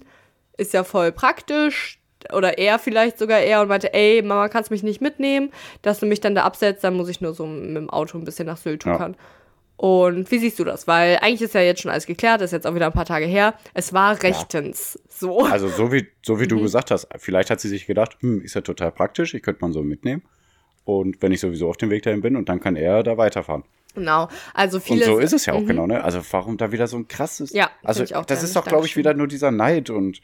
[0.57, 2.01] ist ja voll praktisch.
[2.33, 5.51] Oder er vielleicht sogar er und meinte, ey, Mama, kannst mich nicht mitnehmen,
[5.83, 8.25] dass du mich dann da absetzt, dann muss ich nur so mit dem Auto ein
[8.25, 8.92] bisschen nach Sylt Ja.
[8.92, 9.16] tuckern.
[9.77, 10.88] Und wie siehst du das?
[10.88, 13.27] Weil eigentlich ist ja jetzt schon alles geklärt, ist jetzt auch wieder ein paar Tage
[13.27, 13.53] her.
[13.75, 15.40] Es war rechtens so.
[15.40, 16.49] Also so wie, so wie Mhm.
[16.49, 19.61] du gesagt hast, vielleicht hat sie sich gedacht, hm, ist ja total praktisch, ich könnte
[19.61, 20.23] man so mitnehmen.
[20.87, 23.64] Und wenn ich sowieso auf dem Weg dahin bin und dann kann er da weiterfahren.
[23.96, 24.28] Genau.
[24.54, 25.04] Also Und viele.
[25.06, 26.04] so ist es ja auch genau, ne?
[26.04, 27.52] Also warum da wieder so ein krasses.
[27.52, 30.20] Ja, also ich auch das ist doch, glaube ich, wieder nur dieser Neid und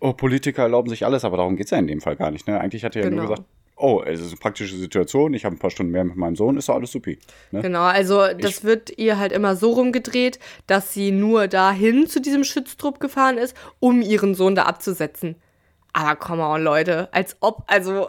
[0.00, 2.46] oh, Politiker erlauben sich alles, aber darum geht es ja in dem Fall gar nicht.
[2.48, 2.60] Ne?
[2.60, 3.30] Eigentlich hat er ja nur Genau.
[3.30, 6.36] gesagt, oh, es ist eine praktische Situation, ich habe ein paar Stunden mehr mit meinem
[6.36, 7.18] Sohn, ist doch alles supi.
[7.50, 7.62] Ne?
[7.62, 12.44] Genau, also das wird ihr halt immer so rumgedreht, dass sie nur dahin zu diesem
[12.44, 15.36] Schütztrupp gefahren ist, um ihren Sohn da abzusetzen.
[15.92, 18.08] Aber come on, Leute, als ob, also.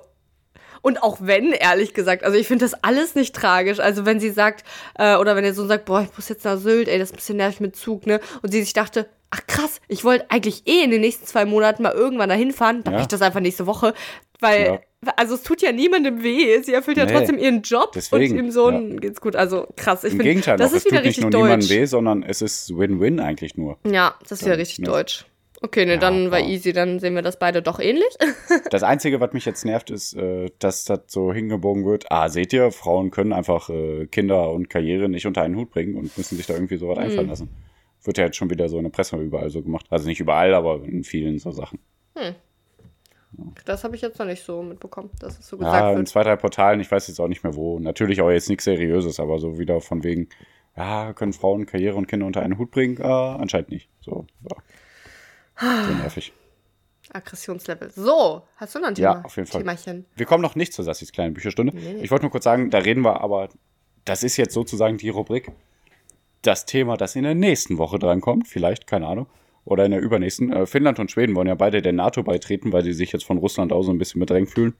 [0.84, 3.80] Und auch wenn, ehrlich gesagt, also ich finde das alles nicht tragisch.
[3.80, 4.64] Also wenn sie sagt,
[5.00, 7.14] äh, oder wenn der Sohn sagt, boah, ich muss jetzt nach Sylt, ey, das ist
[7.14, 8.20] ein bisschen nervig mit Zug, ne?
[8.42, 11.82] Und sie sich dachte, ach krass, ich wollte eigentlich eh in den nächsten zwei Monaten
[11.84, 13.00] mal irgendwann dahin fahren, dann Ja.
[13.02, 13.94] ich das einfach nächste Woche.
[14.42, 14.66] Weil
[15.06, 15.14] Ja.
[15.16, 16.62] also es tut ja niemandem weh.
[16.62, 17.14] Sie erfüllt ja Nee.
[17.14, 19.38] trotzdem ihren Job Deswegen, und ihrem Sohn geht's gut.
[19.38, 20.04] Also krass.
[20.04, 21.80] Ich Im finde, Gegenteil, das noch, ist es wieder tut nicht richtig nur niemandem deutsch.
[21.80, 23.78] weh, sondern es ist Win-Win eigentlich nur.
[23.90, 24.86] Ja, das ist wieder Ja, richtig ne?
[24.86, 25.26] deutsch.
[25.66, 28.16] Okay, ne, Ja, dann war easy, dann sehen wir das beide doch ähnlich.
[28.70, 32.06] Das Einzige, was mich jetzt nervt, ist, äh, dass das so hingebogen wird.
[32.12, 35.96] Ah, seht ihr, Frauen können einfach äh, Kinder und Karriere nicht unter einen Hut bringen
[35.96, 37.04] und müssen sich da irgendwie so was Mhm.
[37.04, 37.50] einfallen lassen.
[38.04, 39.86] Wird ja jetzt schon wieder so in der Presse überall so gemacht.
[39.90, 41.80] Also nicht überall, aber in vielen so Sachen.
[43.66, 46.08] Das habe ich jetzt noch nicht so mitbekommen, dass es so Ja, gesagt in wird.
[46.10, 47.80] zwei, drei Portalen, ich weiß jetzt auch nicht mehr wo.
[47.80, 50.28] Natürlich auch jetzt nichts Seriöses, aber so wieder von wegen,
[50.76, 52.98] ja, können Frauen Karriere und Kinder unter einen Hut bringen?
[53.00, 53.90] Äh, anscheinend nicht.
[54.02, 54.58] So, ja.
[55.88, 56.34] So nervig.
[57.12, 57.92] Aggressionslevel.
[57.92, 59.26] So, hast du noch ein Ja, Thema?
[59.26, 59.62] auf jeden Fall.
[59.62, 60.06] Themachen.
[60.16, 61.76] Wir kommen noch nicht zur Sassis kleinen Bücherstunde.
[61.76, 62.02] Nee.
[62.02, 63.50] Ich wollte nur kurz sagen, da reden wir aber,
[64.06, 65.52] das ist jetzt sozusagen die Rubrik,
[66.42, 69.28] das Thema, das in der nächsten Woche drankommt, vielleicht, keine Ahnung,
[69.66, 70.52] oder in der übernächsten.
[70.52, 73.38] Äh, Finnland und Schweden wollen ja beide der NATO beitreten, weil sie sich jetzt von
[73.38, 74.74] Russland auch so ein bisschen bedrängt fühlen.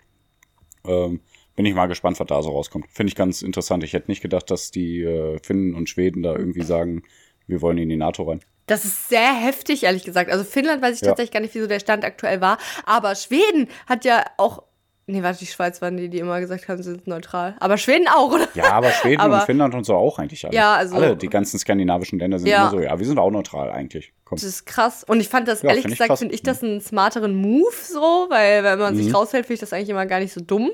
[0.86, 1.22] Ähm,
[1.56, 2.88] bin ich mal gespannt, was da so rauskommt.
[2.90, 3.84] Finde ich ganz interessant.
[3.84, 7.04] Ich hätte nicht gedacht, dass die äh, Finnen und Schweden da irgendwie sagen,
[7.48, 8.42] wir wollen in die NATO rein.
[8.66, 10.32] Das ist sehr heftig, ehrlich gesagt.
[10.32, 11.10] Also Finnland weiß ich Ja.
[11.10, 12.58] tatsächlich gar nicht, wieso der Stand aktuell war.
[12.86, 14.64] Aber Schweden hat ja auch.
[15.06, 17.58] Nee, warte, die Schweiz waren die, die immer gesagt haben, sie sind neutral.
[17.60, 18.48] Aber Schweden auch, oder?
[18.54, 20.56] Ja, aber Schweden Aber- und Finnland und so auch eigentlich alle.
[20.56, 22.62] Ja, also- Alle, die ganzen skandinavischen Länder sind Ja.
[22.62, 24.14] immer so, ja, wir sind auch neutral eigentlich.
[24.24, 24.38] Komm.
[24.38, 25.04] Das ist krass.
[25.04, 28.28] Und ich fand das, Ja, ehrlich find gesagt, finde ich das einen smarteren Move so,
[28.30, 29.04] weil wenn man Mhm.
[29.04, 30.72] sich raushält, finde ich das eigentlich immer gar nicht so dumm.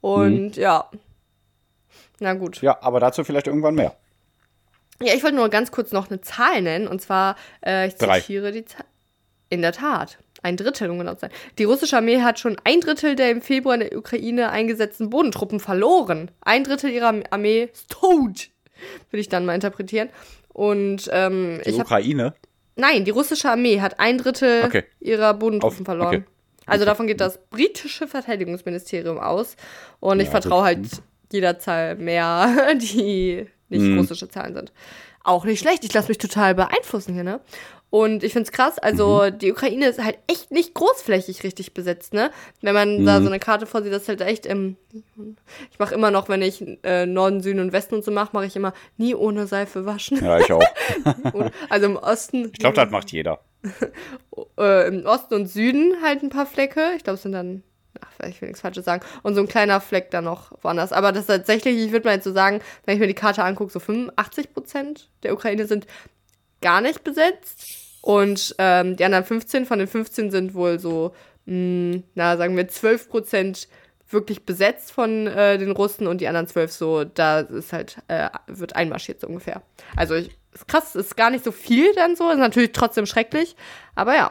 [0.00, 0.88] Und ja.
[2.20, 2.62] Na gut.
[2.62, 3.96] Ja, aber dazu vielleicht irgendwann mehr.
[5.02, 6.88] Ja, ich wollte nur ganz kurz noch eine Zahl nennen.
[6.88, 8.20] Und zwar, äh, ich Drei.
[8.20, 8.84] zitiere die Zahl.
[9.48, 10.18] In der Tat.
[10.42, 11.30] Ein Drittel, um genau zu sein.
[11.58, 15.60] Die russische Armee hat schon ein Drittel der im Februar in der Ukraine eingesetzten Bodentruppen
[15.60, 16.30] verloren.
[16.40, 18.48] Ein Drittel ihrer Armee ist tot.
[19.10, 20.08] Würde ich dann mal interpretieren.
[20.48, 21.78] Und ähm, Die ich.
[21.78, 22.34] Ukraine.
[22.76, 24.84] Nein, die russische Armee hat ein Drittel Okay.
[25.00, 26.08] ihrer Bodentruppen Auf- verloren.
[26.16, 26.24] okay.
[26.66, 26.90] Also Okay.
[26.90, 29.56] davon geht das britische Verteidigungsministerium aus.
[30.00, 30.64] Und ich Ja, vertraue gut.
[30.66, 33.98] halt jeder Zahl mehr, die nicht Mhm.
[33.98, 34.72] russische Zahlen sind.
[35.24, 35.84] Auch nicht schlecht.
[35.84, 37.40] Ich lasse mich total beeinflussen hier, ne?
[37.90, 39.38] Und ich finde es krass, also Mhm.
[39.38, 42.30] die Ukraine ist halt echt nicht großflächig richtig besetzt, ne?
[42.60, 43.24] Wenn man da Mhm.
[43.24, 44.76] so eine Karte vorsieht, das ist halt echt im.
[45.72, 48.46] Ich mache immer noch, wenn ich äh, Norden, Süden und Westen und so mache, mache
[48.46, 50.22] ich immer nie ohne Seife waschen.
[50.24, 50.62] Ja, ich auch.
[51.68, 52.50] Also im Osten.
[52.52, 53.40] Ich glaube, das macht jeder.
[54.58, 56.92] äh, im Osten und Süden halt ein paar Flecke.
[56.96, 57.62] Ich glaube, es sind dann,
[58.00, 59.04] ach, ich will nichts Falsches sagen.
[59.22, 60.92] Und so ein kleiner Fleck dann noch woanders.
[60.92, 63.44] Aber das ist tatsächlich, ich würde mal jetzt so sagen, wenn ich mir die Karte
[63.44, 65.86] angucke, so 85 Prozent der Ukraine sind
[66.60, 68.00] gar nicht besetzt.
[68.02, 71.14] Und ähm, die anderen 15, von den 15 sind wohl so,
[71.46, 73.68] mh, na, sagen wir 12 Prozent
[74.08, 78.28] wirklich besetzt von äh, den Russen und die anderen 12 so, da ist halt, äh,
[78.46, 79.62] wird einmarschiert so ungefähr.
[79.96, 83.56] Also ich, ist krass, ist gar nicht so viel dann so, ist natürlich trotzdem schrecklich,
[83.94, 84.30] aber ja.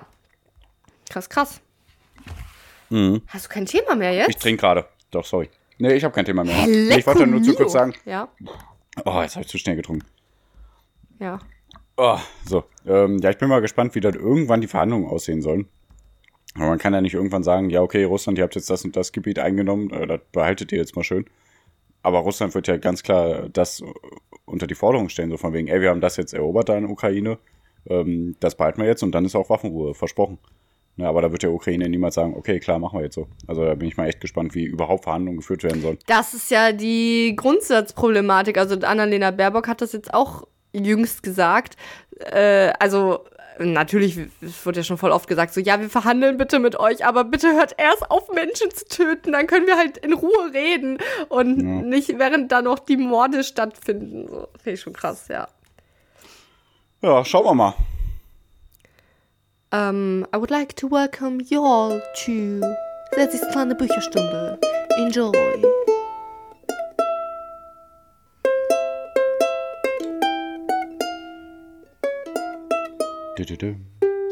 [1.10, 1.62] Krass, krass.
[2.90, 3.22] Mhm.
[3.28, 4.30] Hast du kein Thema mehr jetzt?
[4.30, 4.86] Ich trinke gerade.
[5.12, 5.50] Doch, sorry.
[5.78, 6.54] Nee, ich habe kein Thema mehr.
[6.56, 7.94] Hey, ich wollte nur zu kurz sagen.
[8.06, 8.30] Ja,
[9.04, 10.06] Oh, jetzt habe ich zu schnell getrunken.
[11.20, 11.40] ja.
[11.98, 12.66] Oh, so.
[12.86, 15.68] Ähm, ja, ich bin mal gespannt, wie dann irgendwann die Verhandlungen aussehen sollen.
[16.56, 18.98] Aber man kann ja nicht irgendwann sagen, ja, okay, Russland, ihr habt jetzt das und
[18.98, 21.26] das Gebiet eingenommen, äh, das behaltet ihr jetzt mal schön.
[22.02, 23.82] Aber Russland wird ja ganz klar das
[24.46, 26.84] unter die Forderung stellen, so von wegen, ey, wir haben das jetzt erobert da in
[26.84, 27.38] der Ukraine,
[27.90, 30.38] ähm, das behalten wir jetzt und dann ist auch Waffenruhe versprochen.
[30.98, 33.28] Ja, aber da wird der Ukraine niemals sagen, okay, klar, machen wir jetzt so.
[33.48, 36.00] Also da bin ich mal echt gespannt, wie überhaupt Verhandlungen geführt werden sollen.
[36.08, 38.58] Das ist ja die Grundsatzproblematik.
[38.58, 41.76] Also Annalena Baerbock hat das jetzt auch jüngst gesagt.
[42.20, 43.26] Äh, also
[43.60, 47.06] natürlich, es wurde ja schon voll oft gesagt, so ja, wir verhandeln bitte mit euch,
[47.06, 50.98] aber bitte hört erst auf, Menschen zu töten, dann können wir halt in Ruhe reden
[51.30, 51.82] und Ja.
[51.82, 54.28] nicht während da noch die Morde stattfinden.
[54.28, 55.48] So, Finde ich schon krass, ja.
[57.02, 57.74] Ja, schauen wir mal.
[59.72, 62.62] Um, I would like to welcome you all to
[63.16, 64.60] Sessis kleine Bücherstunde.
[64.98, 65.32] Enjoy.
[73.38, 73.76] Dü, dü, dü.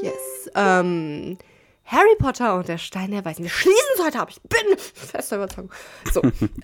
[0.01, 0.49] Yes.
[0.55, 1.37] Ähm,
[1.85, 3.43] Harry Potter und der Stein der Weisen.
[3.43, 4.29] Wir schließen es heute ab.
[4.29, 5.71] Ich bin fester Überzeugung.
[6.11, 6.21] So.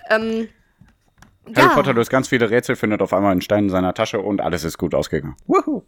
[0.10, 0.47] ähm,
[1.55, 1.75] Harry ja.
[1.75, 4.63] Potter löst ganz viele Rätsel, findet auf einmal einen Stein in seiner Tasche und alles
[4.63, 5.36] ist gut ausgegangen.
[5.47, 5.84] Woohoo.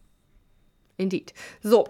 [0.98, 1.34] Indeed.
[1.62, 1.86] So.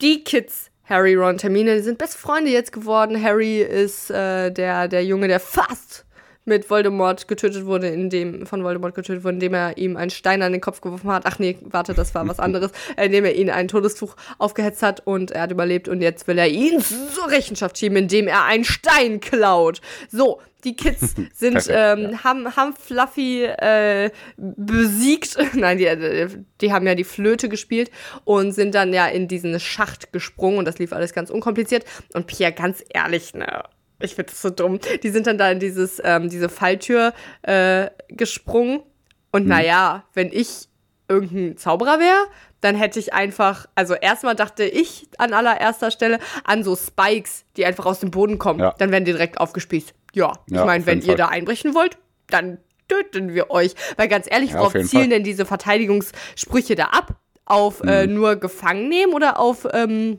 [0.00, 3.22] Die Kids, Harry, Ron, Hermine, die sind beste Freunde jetzt geworden.
[3.22, 6.04] Harry ist äh, der, der Junge, der fast
[6.44, 10.52] mit Voldemort getötet wurde, indem von Voldemort getötet wurde, indem er ihm einen Stein an
[10.52, 11.24] den Kopf geworfen hat.
[11.26, 12.72] Ach nee, warte, das war was anderes.
[12.96, 16.38] Äh, indem er ihn ein Todestuch aufgehetzt hat und er hat überlebt und jetzt will
[16.38, 19.80] er ihn zur Rechenschaft schieben, indem er einen Stein klaut.
[20.10, 25.36] So, die Kids sind Perfekt, ähm, haben, haben Fluffy äh, besiegt.
[25.54, 26.26] Nein, die,
[26.60, 27.90] die haben ja die Flöte gespielt
[28.24, 31.84] und sind dann ja in diesen Schacht gesprungen und das lief alles ganz unkompliziert.
[32.14, 33.64] Und Pierre, ganz ehrlich, ne?
[34.02, 34.78] Ich finde das so dumm.
[35.02, 37.12] Die sind dann da in dieses, ähm, diese Falltür
[37.42, 38.82] äh, gesprungen.
[39.30, 39.48] Und Mhm.
[39.48, 40.68] naja, wenn ich
[41.08, 42.26] irgendein Zauberer wäre,
[42.60, 47.64] dann hätte ich einfach, also erstmal dachte ich an allererster Stelle an so Spikes, die
[47.66, 48.60] einfach aus dem Boden kommen.
[48.60, 48.74] Ja.
[48.78, 49.94] Dann werden die direkt aufgespießt.
[50.14, 51.16] Ja, ich Ja, meine, auf wenn ihr Fall.
[51.16, 53.74] da einbrechen wollt, dann töten wir euch.
[53.96, 55.08] Weil ganz ehrlich, Ja, worauf zielen Fall.
[55.08, 57.14] denn diese Verteidigungssprüche da ab?
[57.44, 58.14] Auf äh, Mhm.
[58.14, 60.18] nur gefangen nehmen oder auf ähm,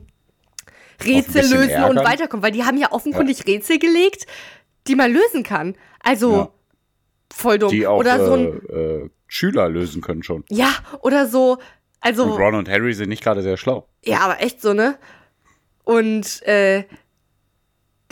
[1.02, 2.42] Rätsel lösen und weiterkommen?
[2.42, 4.26] Weil die haben ja offenkundig Rätsel gelegt,
[4.86, 5.74] die man lösen kann.
[6.00, 6.50] Also Ja.
[7.32, 7.70] voll dumm.
[7.70, 8.72] Die auch oder so ein, äh,
[9.04, 10.44] äh, Schüler lösen können schon.
[10.50, 11.58] ja, oder so,
[12.00, 13.88] also Und Ron und Harry sind nicht gerade sehr schlau.
[14.04, 14.98] Ja, aber echt so, ne?
[15.84, 16.84] Und äh,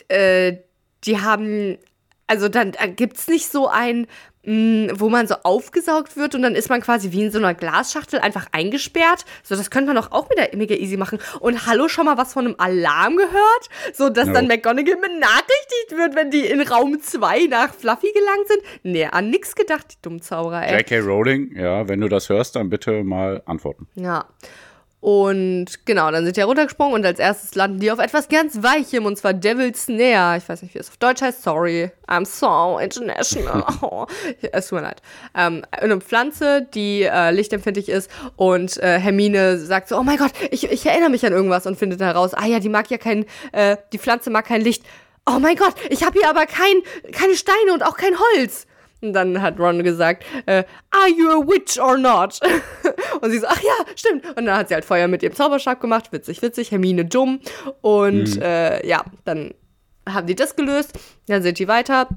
[0.08, 0.56] äh,
[1.04, 1.78] die haben,
[2.26, 4.06] also dann äh, gibt's nicht so ein,
[4.44, 7.54] mh, wo man so aufgesaugt wird und dann ist man quasi wie in so einer
[7.54, 9.24] Glasschachtel einfach eingesperrt.
[9.42, 11.18] So, das könnte man doch auch wieder mega easy machen.
[11.40, 13.68] Und hallo, schon mal was von einem Alarm gehört?
[13.94, 14.34] So, dass No.
[14.34, 18.62] dann McGonagall benachrichtigt wird, wenn die in Raum 2 nach Fluffy gelangt sind?
[18.82, 20.76] Nee, an nix gedacht, die Dummzauberer, ey.
[20.78, 20.98] J.K.
[21.00, 23.86] Rowling, ja, wenn du das hörst, dann bitte mal antworten.
[23.94, 24.26] Ja.
[25.02, 29.04] Und genau, dann sind die runtergesprungen und als erstes landen die auf etwas ganz Weichem
[29.04, 30.38] und zwar Devil's Snare.
[30.38, 31.42] Ich weiß nicht, wie es auf Deutsch heißt.
[31.42, 31.90] Sorry.
[32.06, 33.64] I'm so international.
[33.80, 34.06] Oh,
[34.52, 35.02] es tut mir leid.
[35.36, 40.30] Ähm, eine Pflanze, die äh, lichtempfindlich ist und äh, Hermine sagt so, oh mein Gott,
[40.52, 43.26] ich, ich erinnere mich an irgendwas und findet heraus, ah ja, die mag ja kein,
[43.50, 44.84] äh, die Pflanze mag kein Licht.
[45.26, 46.76] Oh mein Gott, ich habe hier aber kein,
[47.10, 48.68] keine Steine und auch kein Holz.
[49.02, 50.62] Und dann hat Ron gesagt, äh,
[50.92, 52.38] are you a witch or not?
[53.20, 54.26] und sie so, ach ja, stimmt.
[54.36, 56.12] Und dann hat sie halt Feuer mit ihrem Zauberstab gemacht.
[56.12, 56.70] Witzig, witzig.
[56.70, 57.40] Hermine dumm.
[57.80, 59.54] Und äh, ja, dann
[60.08, 60.98] haben die das gelöst.
[61.26, 62.08] Dann sind die weiter.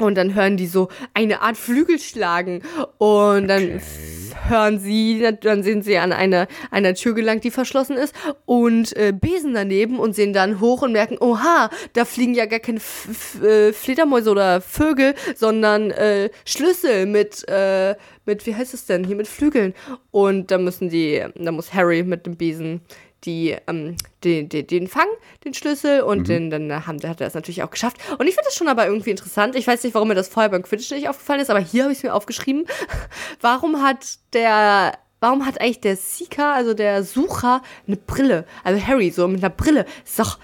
[0.00, 2.62] Und dann hören die so eine Art Flügel schlagen.
[2.98, 7.96] Und dann f- hören sie, dann sind sie an einer, einer Tür gelangt, die verschlossen
[7.96, 8.14] ist.
[8.46, 12.60] Und äh, Besen daneben und sehen dann hoch und merken, oha, da fliegen ja gar
[12.60, 18.74] keine F F äh, Fledermäuse oder Vögel, sondern äh, Schlüssel mit, äh, mit, wie heißt
[18.74, 19.74] es denn, hier mit Flügeln.
[20.10, 22.80] Und da müssen die, da muss Harry mit dem Besen
[23.24, 25.12] die, ähm, den, den, den fangen,
[25.44, 27.98] den Schlüssel, und den, dann haben, hat er das natürlich auch geschafft.
[28.18, 29.56] Und ich finde das schon aber irgendwie interessant.
[29.56, 31.92] Ich weiß nicht, warum mir das vorher beim Quidditch nicht aufgefallen ist, aber hier habe
[31.92, 32.66] ich es mir aufgeschrieben.
[33.40, 38.44] Warum hat der, warum hat eigentlich der Seeker, also der Sucher, eine Brille?
[38.64, 39.86] Also Harry, so mit einer Brille.
[40.04, 40.38] Ist doch,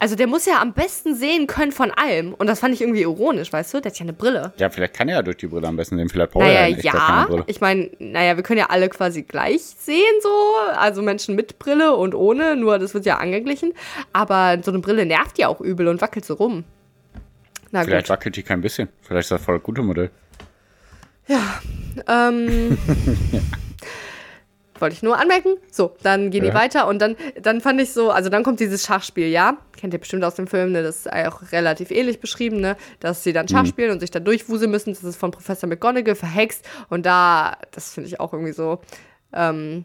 [0.00, 2.32] also der muss ja am besten sehen können von allem.
[2.34, 3.80] Und das fand ich irgendwie ironisch, weißt du?
[3.80, 4.52] Der hat ja eine Brille.
[4.56, 6.08] Ja, vielleicht kann er ja durch die Brille am besten sehen.
[6.08, 7.26] Vielleicht braucht er Naja, ja echt gar keine ja.
[7.26, 7.44] Brille.
[7.46, 10.30] Ich meine, naja, wir können ja alle quasi gleich sehen, so.
[10.74, 13.74] Also Menschen mit Brille und ohne, nur das wird ja angeglichen.
[14.14, 16.64] Aber so eine Brille nervt ja auch übel und wackelt so rum.
[17.70, 18.10] Na Vielleicht gut.
[18.10, 18.88] wackelt die kein bisschen.
[19.02, 20.10] Vielleicht ist das voll das gute Modell.
[22.08, 22.78] Ähm,
[24.80, 25.56] wollte ich nur anmerken.
[25.70, 26.54] So, dann gehen die Ja.
[26.54, 29.56] weiter und dann, dann fand ich so, also dann kommt dieses Schachspiel, ja.
[29.76, 30.82] Kennt ihr bestimmt aus dem Film, ne?
[30.82, 32.76] Das ist auch relativ ähnlich beschrieben, ne?
[33.00, 34.92] Dass sie dann Schach spielen und sich da durchwuseln müssen.
[34.92, 36.68] Das ist von Professor McGonagall verhext.
[36.90, 38.80] Und da, das finde ich auch irgendwie so,
[39.32, 39.84] ähm,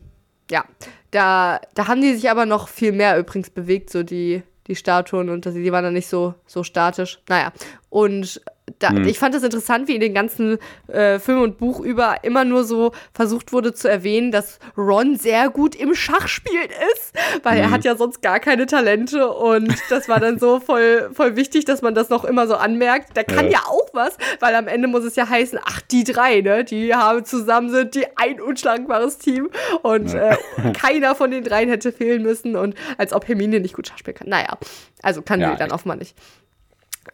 [0.51, 0.65] ja.
[1.11, 5.29] Da, da haben die sich aber noch viel mehr übrigens bewegt, so die, die Statuen
[5.29, 7.19] und die waren dann nicht so, so statisch.
[7.29, 7.53] Naja,
[7.89, 8.41] und
[8.79, 12.43] da, ich fand es interessant, wie in den ganzen äh, Film und Buch über immer
[12.45, 17.69] nur so versucht wurde zu erwähnen, dass Ron sehr gut im Schachspielen ist, weil er
[17.69, 21.83] hat ja sonst gar keine Talente und das war dann so voll, voll wichtig, dass
[21.83, 23.15] man das noch immer so anmerkt.
[23.15, 23.51] Der kann ja.
[23.51, 23.59] Ja.
[23.67, 27.23] auch was, weil am Ende muss es ja heißen, ach, die drei, ne, die haben
[27.23, 29.49] zusammen sind die ein unschlagbares Team
[29.83, 30.35] und äh,
[30.73, 34.17] keiner von den dreien hätte fehlen müssen und als ob Hermine nicht gut Schach spielen
[34.17, 34.29] kann.
[34.29, 34.57] Naja,
[35.03, 36.15] also kann Ja, sie dann offenbar nicht.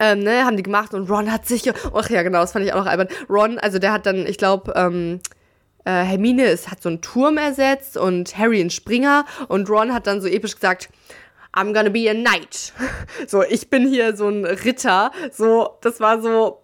[0.00, 2.72] Ähm, ne, haben die gemacht und Ron hat sich, ach ja, genau, das fand ich
[2.72, 3.08] auch noch albern.
[3.28, 5.20] Ron, also der hat dann, ich glaube, ähm,
[5.84, 10.06] äh, Hermine ist, hat so einen Turm ersetzt und Harry einen Springer und Ron hat
[10.06, 10.88] dann so episch gesagt,
[11.54, 12.72] I'm gonna be a knight.
[13.26, 15.10] So, ich bin hier so ein Ritter.
[15.30, 16.62] So, das war so,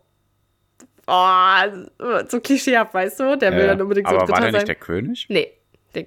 [1.07, 3.37] oh, so klischeehaft, weißt du?
[3.37, 4.59] Der will Ja, dann unbedingt so ein aber Ritter war der sein.
[4.61, 5.27] nicht der König?
[5.29, 5.53] Nee,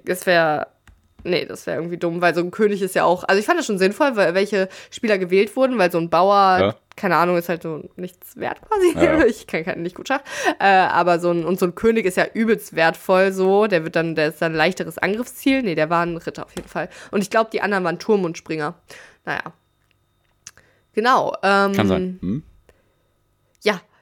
[0.05, 0.67] das wäre.
[1.23, 3.23] Nee, das wäre irgendwie dumm, weil so ein König ist ja auch.
[3.25, 6.57] Also ich fand das schon sinnvoll, weil welche Spieler gewählt wurden, weil so ein Bauer,
[6.60, 6.75] Ja.
[7.02, 8.94] Keine Ahnung, ist halt so nichts wert quasi.
[8.94, 9.26] Ja.
[9.32, 10.22] Ich kann, kann nicht gut Schach.
[10.60, 13.66] Äh, aber so ein, und so ein König ist ja übelst wertvoll so.
[13.66, 15.64] Der wird dann, der ist dann ein leichteres Angriffsziel.
[15.64, 16.90] Nee, der war ein Ritter auf jeden Fall.
[17.10, 18.76] Und ich glaube, die anderen waren Turm und Springer.
[19.26, 19.42] Naja.
[20.94, 21.36] Genau.
[21.42, 22.20] Ähm, Kann sein.
[22.22, 22.44] Hm?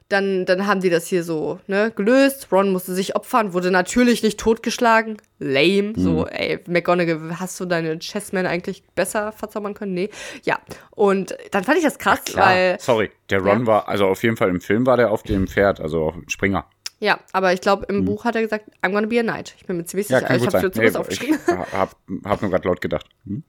[0.09, 2.47] Dann, dann haben die das hier so ne, gelöst.
[2.51, 5.17] Ron musste sich opfern, wurde natürlich nicht totgeschlagen.
[5.37, 5.93] Lame.
[5.95, 9.93] So, ey, McGonagall, hast du deine Chessmen eigentlich besser verzaubern können?
[9.93, 10.09] Nee.
[10.43, 10.59] Ja.
[10.91, 12.77] Und dann fand ich das krass, weil.
[12.79, 13.67] Sorry, der Ron Ja.
[13.67, 16.27] war, also auf jeden Fall im Film war der auf dem Pferd, also auf dem
[16.27, 16.65] Springer.
[16.99, 19.55] Ja, aber ich glaube, im Buch hat er gesagt, I'm gonna be a knight.
[19.57, 20.21] Ich bin mir ziemlich sicher.
[20.35, 21.39] ich habe für zumindest ich aufgeschrieben.
[21.71, 21.95] hab,
[22.25, 23.05] hab nur gerade laut gedacht.
[23.25, 23.43] Hm?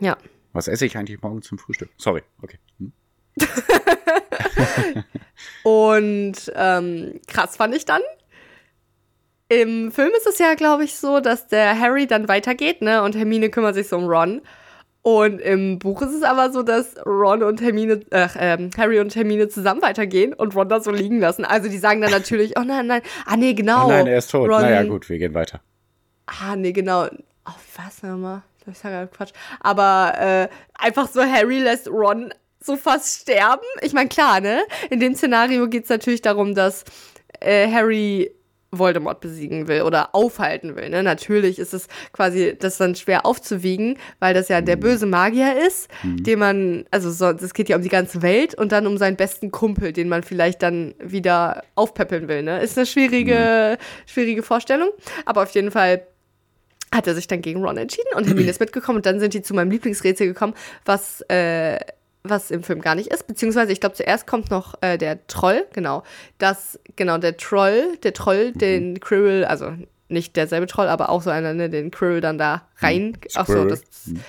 [0.00, 0.16] Ja.
[0.54, 1.90] Was esse ich eigentlich morgen zum Frühstück?
[1.98, 2.58] Sorry, okay.
[5.62, 8.02] Und ähm, krass fand ich dann.
[9.48, 13.02] Im Film ist es ja, glaube ich, so, dass der Harry dann weitergeht, ne?
[13.02, 14.42] Und Hermine kümmert sich so um Ron.
[15.02, 19.14] Und im Buch ist es aber so, dass Ron und Hermine, äh, ähm, Harry und
[19.14, 21.44] Hermine zusammen weitergehen und Ron da so liegen lassen.
[21.44, 23.86] Also die sagen dann natürlich, oh nein, nein, ah nee, genau.
[23.86, 24.50] Oh nein, er ist tot.
[24.50, 25.60] Ron, naja, gut, wir gehen weiter.
[26.26, 27.06] Ah, nee, genau.
[27.06, 28.42] Oh, was nochmal?
[28.68, 29.30] Ich sage ja Quatsch.
[29.60, 32.34] Aber äh, einfach so, Harry lässt Ron
[32.66, 33.66] so fast sterben.
[33.82, 34.60] Ich meine, klar, ne?
[34.90, 36.84] In dem Szenario geht es natürlich darum, dass
[37.40, 38.30] äh, Harry
[38.78, 40.90] Voldemort besiegen will oder aufhalten will.
[40.90, 41.02] Ne?
[41.02, 45.88] Natürlich ist es quasi das dann schwer aufzuwiegen, weil das ja der böse Magier ist,
[46.02, 46.22] mhm.
[46.22, 49.16] den man, also so, es geht ja um die ganze Welt und dann um seinen
[49.16, 52.42] besten Kumpel, den man vielleicht dann wieder aufpäppeln will.
[52.42, 52.60] Ne?
[52.60, 54.10] Ist eine schwierige, mhm.
[54.10, 54.90] schwierige Vorstellung,
[55.24, 56.06] aber auf jeden Fall
[56.94, 59.42] hat er sich dann gegen Ron entschieden und Hermine ist mitgekommen und dann sind die
[59.42, 61.78] zu meinem Lieblingsrätsel gekommen, was äh,
[62.30, 65.66] was im Film gar nicht ist, beziehungsweise ich glaube zuerst kommt noch äh, der Troll,
[65.72, 66.02] genau,
[66.38, 68.58] das genau der Troll, der Troll, mhm.
[68.58, 69.72] den Quirrell, also
[70.08, 73.14] nicht derselbe Troll, aber auch so einer, ne, den Quirrell dann da rein, mhm.
[73.34, 74.20] ach so, das mhm.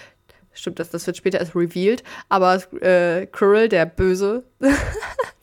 [0.54, 4.44] stimmt, das, das wird später erst revealed, aber äh, Quirrell, der böse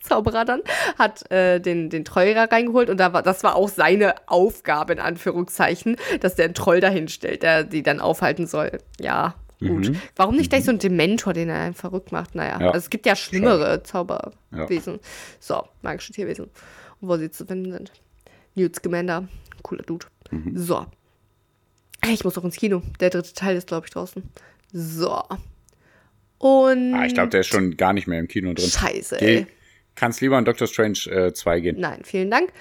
[0.01, 0.61] Zauberer dann,
[0.99, 4.99] hat äh, den, den Troll reingeholt und da war, das war auch seine Aufgabe, in
[4.99, 8.77] Anführungszeichen, dass der einen Troll dahin stellt, der die dann aufhalten soll.
[8.99, 9.33] Ja,
[9.67, 9.89] gut.
[9.89, 10.01] Mhm.
[10.15, 12.35] Warum nicht gleich so ein Dementor, den er einen verrückt macht?
[12.35, 12.67] Naja, ja.
[12.67, 13.83] also es gibt ja schlimmere.
[13.83, 14.93] Zauberwesen.
[14.93, 14.99] Ja.
[15.39, 16.49] So, magische Tierwesen.
[17.01, 17.91] wo sie zu finden sind.
[18.55, 19.27] Newt Scamander,
[19.61, 20.05] cooler Dude.
[20.31, 20.57] Mhm.
[20.57, 20.85] So.
[22.07, 22.81] Ich muss doch ins Kino.
[22.99, 24.23] Der dritte Teil ist, glaube ich, draußen.
[24.71, 25.23] So.
[26.37, 26.93] Und.
[26.93, 28.69] Ah, ich glaube, der ist schon gar nicht mehr im Kino drin.
[28.69, 29.47] Scheiße, ey.
[29.95, 31.79] Kannst lieber in Doctor Strange äh, 2 gehen.
[31.79, 32.51] Nein, vielen Dank.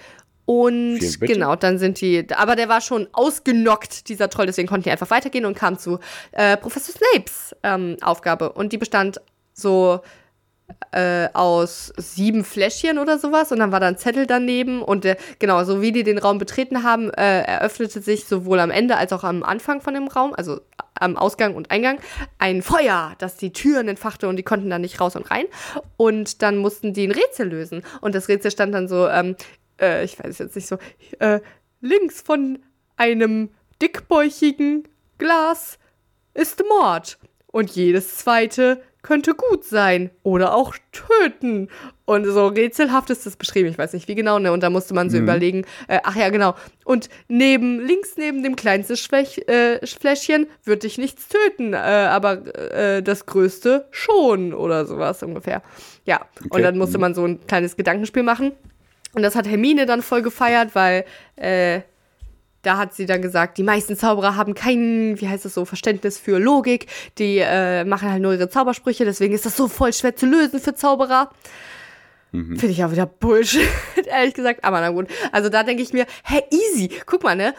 [0.47, 4.91] Und genau, dann sind die, aber der war schon ausgenockt, dieser Troll, deswegen konnten die
[4.91, 5.99] einfach weitergehen und kamen zu
[6.33, 8.53] äh, Professor Snapes ähm, Aufgabe.
[8.53, 9.21] Und die bestand
[9.55, 10.01] so
[10.93, 15.17] äh, aus sieben Fläschchen oder sowas und dann war da ein Zettel daneben und äh,
[15.39, 19.13] genau, so wie die den Raum betreten haben, äh, eröffnete sich sowohl am Ende als
[19.13, 20.61] auch am Anfang von dem Raum, also
[20.95, 21.99] am Ausgang und Eingang,
[22.39, 25.47] ein Feuer, das die Türen entfachte und die konnten da nicht raus und rein.
[25.97, 27.83] Und dann mussten die ein Rätsel lösen.
[28.01, 29.35] Und das Rätsel stand dann so, ähm,
[29.81, 30.79] äh, ich weiß jetzt nicht so,
[31.19, 31.41] äh,
[31.81, 32.59] links von
[32.97, 35.79] einem dickbäuchigen Glas
[36.35, 37.19] ist Mord.
[37.47, 41.69] Und jedes zweite könnte gut sein oder auch töten.
[42.05, 43.69] Und so rätselhaft ist das beschrieben.
[43.69, 44.51] Ich weiß nicht wie genau, ne?
[44.51, 45.23] Und da musste man so mhm.
[45.23, 46.55] überlegen, äh, ach ja, genau.
[46.85, 52.47] Und neben, links neben dem kleinsten Schwäch, äh, Fläschchen wird dich nichts töten, äh, aber
[52.57, 55.63] äh, das größte schon oder sowas ungefähr.
[56.05, 56.27] Ja.
[56.39, 56.49] Okay.
[56.51, 57.03] Und dann musste mhm.
[57.03, 58.53] man so ein kleines Gedankenspiel machen.
[59.15, 61.05] Und das hat Hermine dann voll gefeiert, weil
[61.37, 61.81] äh,
[62.63, 66.19] da hat sie dann gesagt, die meisten Zauberer haben kein, wie heißt das so, Verständnis
[66.19, 66.87] für Logik.
[67.19, 70.61] Die äh, machen halt nur ihre Zaubersprüche, deswegen ist das so voll schwer zu lösen
[70.61, 71.31] für Zauberer.
[72.33, 72.59] Mhm.
[72.59, 73.69] Finde ich auch wieder Bullshit,
[74.07, 74.65] ehrlich gesagt.
[74.65, 75.09] Aber na gut.
[75.31, 76.91] Also da denke ich mir, hä, easy.
[77.07, 77.55] Guck mal, ne?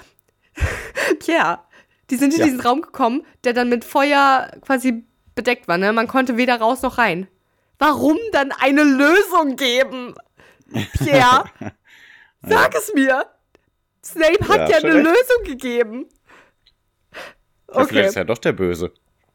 [1.20, 1.60] Pierre,
[2.10, 2.46] die sind in ja.
[2.46, 5.94] diesen Raum gekommen, der dann mit Feuer quasi bedeckt war, ne?
[5.94, 7.28] Man konnte weder raus noch rein.
[7.78, 10.16] Warum dann eine Lösung geben?
[10.72, 11.46] Pierre,
[12.42, 12.80] sag ja.
[12.80, 13.26] es mir.
[14.04, 16.06] Snape hat ja, ja eine Lösung gegeben.
[17.68, 17.80] Okay.
[17.80, 18.92] Ja, vielleicht ist er doch der Böse.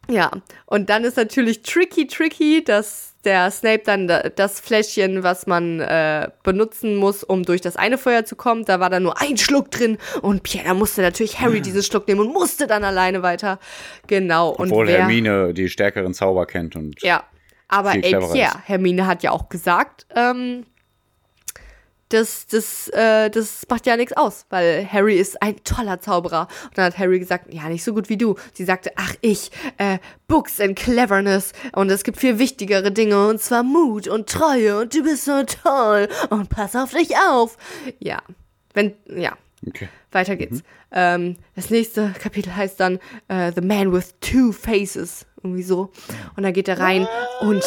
[0.09, 0.31] Ja,
[0.66, 6.31] und dann ist natürlich tricky, tricky, dass der Snape dann das Fläschchen, was man äh,
[6.43, 9.71] benutzen muss, um durch das eine Feuer zu kommen, da war dann nur ein Schluck
[9.71, 11.62] drin und Pierre musste natürlich Harry hm.
[11.62, 13.61] diesen Schluck nehmen und musste dann alleine weiter.
[14.07, 14.57] Genau.
[14.59, 17.01] Obwohl wer, Hermine die stärkeren Zauber kennt und.
[17.03, 17.25] Ja,
[17.69, 20.64] aber ey, Pierre, Hermine hat ja auch gesagt, ähm,
[22.11, 26.49] das, das, äh, das macht ja nichts aus, weil Harry ist ein toller Zauberer.
[26.64, 28.37] Und dann hat Harry gesagt, ja, nicht so gut wie du.
[28.53, 31.53] Sie sagte, ach ich, äh, Books and Cleverness.
[31.73, 34.81] Und es gibt viel wichtigere Dinge, und zwar Mut und Treue.
[34.81, 36.09] Und du bist so toll.
[36.31, 37.57] Und pass auf dich auf.
[37.99, 38.18] Ja,
[38.75, 39.37] wenn, ja.
[39.66, 39.88] Okay.
[40.12, 40.59] Weiter geht's.
[40.59, 40.64] Mhm.
[40.92, 42.96] Ähm, das nächste Kapitel heißt dann
[43.31, 45.27] uh, The Man with Two Faces.
[45.42, 45.92] Irgendwie so.
[46.37, 47.07] Und da geht er rein
[47.40, 47.49] Was?
[47.49, 47.64] und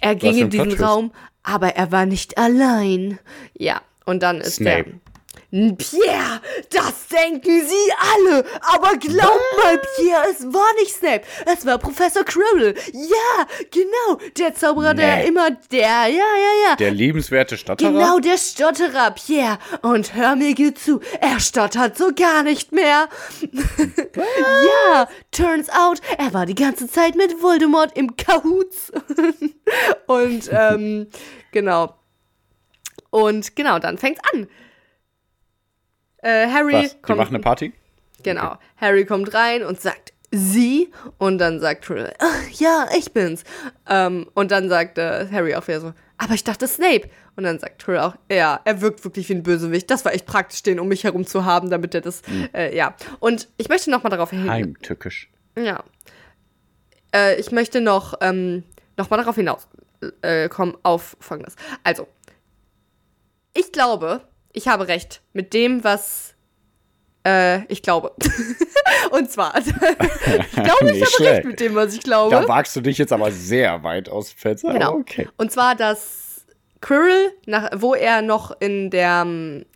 [0.00, 1.12] er ging in diesen Raum,
[1.48, 3.18] aber er war nicht allein.
[3.56, 4.94] Ja, und dann ist Snape.
[5.50, 8.44] Pierre, das denken sie alle.
[8.60, 11.22] Aber glaub mal, Pierre, es war nicht Snape.
[11.46, 12.74] Es war Professor Quirrell.
[12.92, 14.20] Ja, genau.
[14.36, 15.00] Der Zauberer, nee.
[15.00, 16.76] der immer, der, ja, ja, ja.
[16.76, 17.92] Der liebenswerte Stotterer?
[17.92, 19.58] Genau, der Stotterer, Pierre.
[19.80, 23.08] Und hör mir gut zu, er stottert so gar nicht mehr.
[23.40, 28.92] ja, turns out, er war die ganze Zeit mit Voldemort im Kahoots.
[30.06, 31.06] Und, ähm,
[31.52, 31.94] genau.
[33.10, 34.46] Und genau, dann fängt's an.
[36.18, 36.94] Äh, Harry Was?
[36.96, 37.18] Die kommt.
[37.18, 37.72] machen eine Party?
[38.22, 38.52] Genau.
[38.52, 38.58] Okay.
[38.78, 40.90] Harry kommt rein und sagt: sie?
[41.18, 43.44] Und dann sagt "Ah, ja, ich bin's.
[43.88, 47.08] Ähm, und dann sagt äh, Harry auch wieder so, aber ich dachte Snape.
[47.36, 49.88] Und dann sagt Quirrell auch, ja, er wirkt wirklich wie ein Bösewicht.
[49.92, 52.96] Das war echt praktisch, den um mich herum zu haben, damit er das, äh, ja.
[53.20, 55.30] Und ich möchte noch mal darauf hin, Heimtückisch.
[55.56, 55.84] ja.
[57.14, 58.64] Äh, ich möchte noch, ähm,
[58.96, 59.68] noch mal darauf hinaus
[60.22, 61.54] äh, kommen, auf Folgendes.
[61.84, 62.08] Also,
[63.54, 64.22] ich glaube,
[64.58, 66.34] ich habe recht mit dem, was
[67.24, 68.12] äh, ich glaube.
[69.12, 71.20] Und zwar, ich glaube, ich habe schlecht.
[71.20, 72.34] recht mit dem, was ich glaube.
[72.34, 74.72] Da wagst du dich jetzt aber sehr weit aus dem Fenster.
[74.72, 74.94] Genau.
[74.94, 75.28] Okay.
[75.36, 76.44] Und zwar, dass
[76.80, 79.22] Quirrell, nach, wo er noch in der,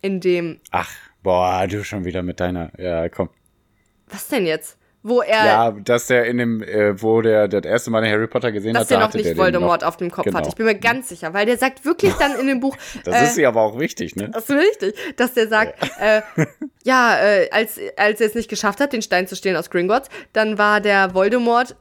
[0.01, 0.89] in dem, Ach,
[1.21, 2.77] boah, du schon wieder mit deiner.
[2.77, 3.29] Ja, komm.
[4.07, 4.77] was denn jetzt?
[5.05, 8.51] Wo er, Ja, dass der in dem, äh, wo der das erste Mal Harry Potter
[8.53, 9.87] gesehen dass hat, der da noch nicht der Voldemort noch.
[9.89, 10.39] auf dem Kopf Genau.
[10.39, 10.47] hat.
[10.47, 13.23] Ich bin mir ganz sicher, weil der sagt wirklich dann in dem Buch, Das äh,
[13.25, 14.29] ist ja aber auch wichtig, ne?
[14.29, 16.21] Das ist richtig, dass der sagt, äh,
[16.85, 20.09] ja, äh, als, als er es nicht geschafft hat, den Stein zu stehlen aus Gringotts,
[20.31, 21.75] dann war der Voldemort,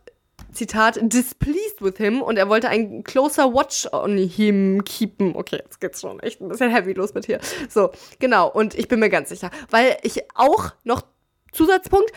[0.53, 5.35] Zitat, displeased with him und er wollte ein closer watch on him keepen.
[5.35, 7.39] Okay, jetzt geht's schon echt ein bisschen heavy los mit hier.
[7.71, 11.03] So, genau, und ich bin mir ganz sicher, weil ich auch noch
[11.53, 12.11] Zusatzpunkt,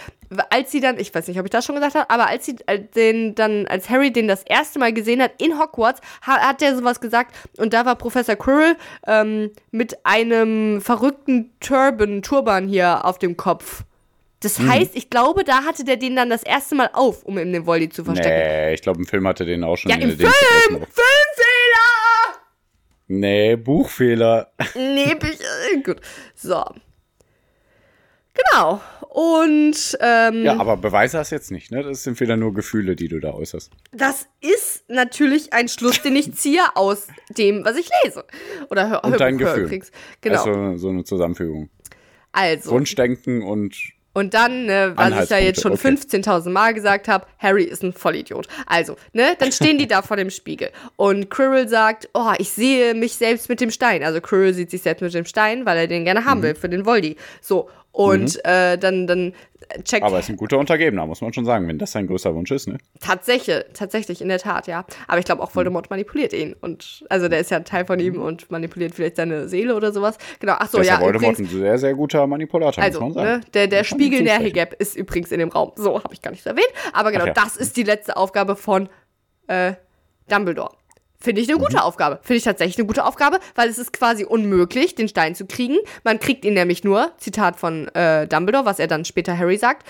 [0.49, 2.55] als sie dann, ich weiß nicht, ob ich das schon gesagt habe, aber als sie
[2.67, 6.61] äh, den dann, als Harry den das erste Mal gesehen hat in Hogwarts, ha, hat
[6.61, 8.75] der sowas gesagt und da war Professor Quirrell
[9.07, 13.83] ähm, mit einem verrückten Turban, Turban hier auf dem Kopf.
[14.41, 17.51] Das heißt, ich glaube, da hatte der den dann das erste Mal auf, um ihm
[17.51, 18.29] den Voldy zu verstecken.
[18.29, 19.89] Nee, ich glaube, im Film hatte den auch schon.
[19.89, 20.31] Ja, im Film!
[20.69, 20.85] Filmfehler!
[23.07, 24.51] Nee, Buchfehler.
[24.75, 25.39] Nee, ich,
[25.73, 25.99] äh, gut.
[26.35, 26.63] So.
[28.33, 28.81] Genau.
[29.19, 31.83] Und ähm, Ja, aber Beweise hast du jetzt nicht, ne?
[31.83, 33.71] Das sind wieder nur Gefühle, die du da äußerst.
[33.93, 37.07] das ist natürlich ein Schluss, den ich ziehe aus
[37.37, 38.25] dem, was ich lese.
[38.69, 39.69] Oder hör, Und dein hör, Gefühl.
[39.69, 39.93] kriegst.
[40.19, 40.43] Genau.
[40.43, 41.69] Also so eine Zusammenfügung.
[42.33, 43.77] Also, Wunschdenken und
[44.11, 47.83] Und dann, ne, was ich ja jetzt schon Anhaltspunkte, 15.000 Mal gesagt habe, Harry ist
[47.83, 48.47] ein Vollidiot.
[48.65, 50.71] Also, ne, dann stehen die da vor dem Spiegel.
[50.97, 54.03] Und Quirrell sagt, oh, ich sehe mich selbst mit dem Stein.
[54.03, 56.25] Also Quirrell sieht sich selbst mit dem Stein, weil er den gerne Mhm.
[56.25, 57.15] haben will für den Voldy.
[57.39, 59.33] So, und äh, dann, dann
[59.85, 62.51] checkt aber ist ein guter Untergebener, muss man schon sagen, wenn das sein größter Wunsch
[62.51, 62.77] ist, ne?
[62.99, 64.85] tatsächlich, tatsächlich, in der Tat, ja.
[65.07, 66.53] Aber ich glaube auch Voldemort manipuliert ihn.
[66.59, 69.93] Und also der ist ja ein Teil von ihm und manipuliert vielleicht seine Seele oder
[69.93, 70.17] sowas.
[70.41, 72.99] Genau, ach so, Der ist ja, ja Voldemort übrigens, ein sehr, sehr guter Manipulator, Also,
[72.99, 73.39] muss man sagen.
[73.39, 74.41] ne, der, der Spiegel zusprechen.
[74.41, 75.71] Nerhigap ist übrigens in dem Raum.
[75.77, 76.67] So, habe ich gar nicht erwähnt.
[76.91, 77.33] Aber genau, ja.
[77.33, 78.89] das ist die letzte Aufgabe von
[79.47, 79.73] äh,
[80.27, 80.71] Dumbledore.
[81.25, 82.19] Finde ich eine gute Aufgabe.
[82.21, 85.75] Finde ich tatsächlich eine gute Aufgabe, weil es ist quasi unmöglich, den Stein zu kriegen.
[86.03, 89.87] Man kriegt ihn nämlich nur, Zitat von äh, Dumbledore, was er dann später Harry sagt,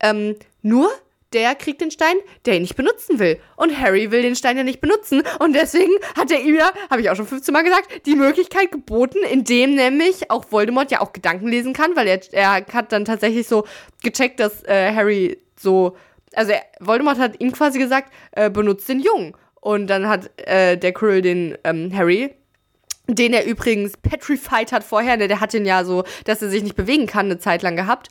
[0.00, 0.90] ähm, nur
[1.32, 3.40] der kriegt den Stein, der ihn nicht benutzen will.
[3.56, 5.22] Und Harry will den Stein ja nicht benutzen.
[5.38, 8.70] Und deswegen hat er ihm ja, habe ich auch schon 15 Mal gesagt, die Möglichkeit
[8.70, 13.06] geboten, indem nämlich auch Voldemort ja auch Gedanken lesen kann, weil er, er hat dann
[13.06, 13.64] tatsächlich so
[14.02, 15.96] gecheckt, dass äh, Harry so.
[16.34, 19.34] Also er, Voldemort hat ihm quasi gesagt, äh, benutzt den Jungen.
[19.60, 22.34] Und dann hat äh, der Quirrell den ähm, Harry
[23.10, 26.62] den er übrigens petrified hat vorher, ne, der hat den ja so, dass er sich
[26.62, 28.08] nicht bewegen kann, eine Zeit lang gehabt.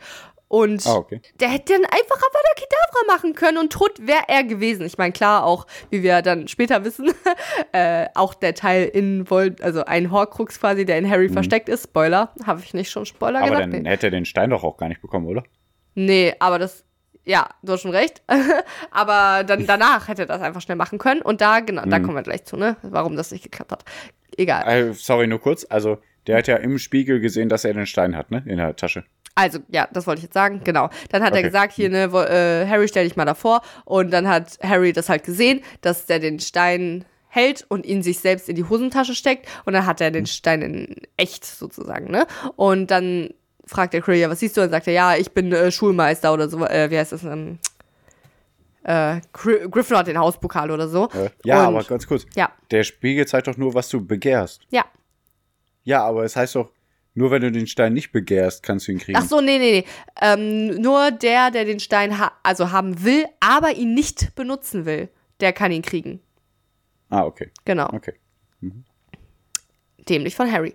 [0.48, 1.22] Und Ah, okay.
[1.39, 4.88] der hätte dann einfach Avada Kedavra machen können und tot wäre er gewesen.
[4.88, 7.12] Ich meine, klar, auch, wie wir dann später wissen,
[7.74, 11.84] äh, auch der Teil in Vol also ein Horcrux quasi, der in Harry versteckt ist.
[11.84, 13.45] Spoiler, habe ich nicht schon Spoiler Mhm.
[13.45, 13.74] Aber gesagt?
[13.76, 13.89] dann Nee.
[13.89, 15.43] hätte er den Stein doch auch gar nicht bekommen, oder?
[15.93, 16.86] Nee, aber das,
[17.28, 18.21] ja, du hast schon recht.
[18.91, 21.21] aber dann danach hätte er das einfach schnell machen können.
[21.21, 21.89] Und da, genau, Mhm.
[21.89, 22.78] da kommen wir gleich zu, ne?
[22.82, 23.84] Warum das nicht geklappt hat.
[24.38, 24.67] Egal.
[24.67, 25.65] Äh, sorry, nur kurz.
[25.69, 25.97] Also,
[26.28, 28.43] der hat ja im Spiegel gesehen, dass er den Stein hat, ne?
[28.45, 29.03] In der Tasche.
[29.36, 30.89] Also, ja, das wollte ich jetzt sagen, genau.
[31.09, 31.43] Dann hat er Okay.
[31.47, 33.61] gesagt, hier, ne, wo, äh, Harry, stell dich mal davor.
[33.86, 38.17] Und dann hat Harry das halt gesehen, dass der den Stein hält und ihn sich
[38.19, 39.47] selbst in die Hosentasche steckt.
[39.65, 42.25] Und dann hat er den Stein in echt sozusagen, ne?
[42.55, 43.30] Und dann
[43.68, 44.61] fragt der Quirrell, ja, was siehst du?
[44.61, 47.24] Und sagt er, ja, ich bin äh, Schulmeister oder so, äh, wie heißt das?
[47.24, 47.59] Ähm,
[48.84, 51.09] äh, Gry Gryffindor hat den Hauspokal oder so.
[51.43, 52.26] Ja, Und- aber ganz kurz.
[52.36, 54.61] Ja, Der Spiegel zeigt doch nur, was du begehrst.
[54.70, 54.86] ja.
[55.84, 56.74] Ja, aber es heißt doch,
[57.13, 59.18] nur wenn du den Stein nicht begehrst, kannst du ihn kriegen.
[59.18, 59.86] Ach so, nee, nee, nee.
[60.22, 65.07] Ähm, nur der, der den Stein ha also haben will, aber ihn nicht benutzen will,
[65.39, 66.20] der kann ihn kriegen.
[67.09, 67.51] Ah, okay.
[67.63, 67.88] Genau.
[67.93, 68.15] Okay.
[70.09, 70.74] Dämlich von Harry.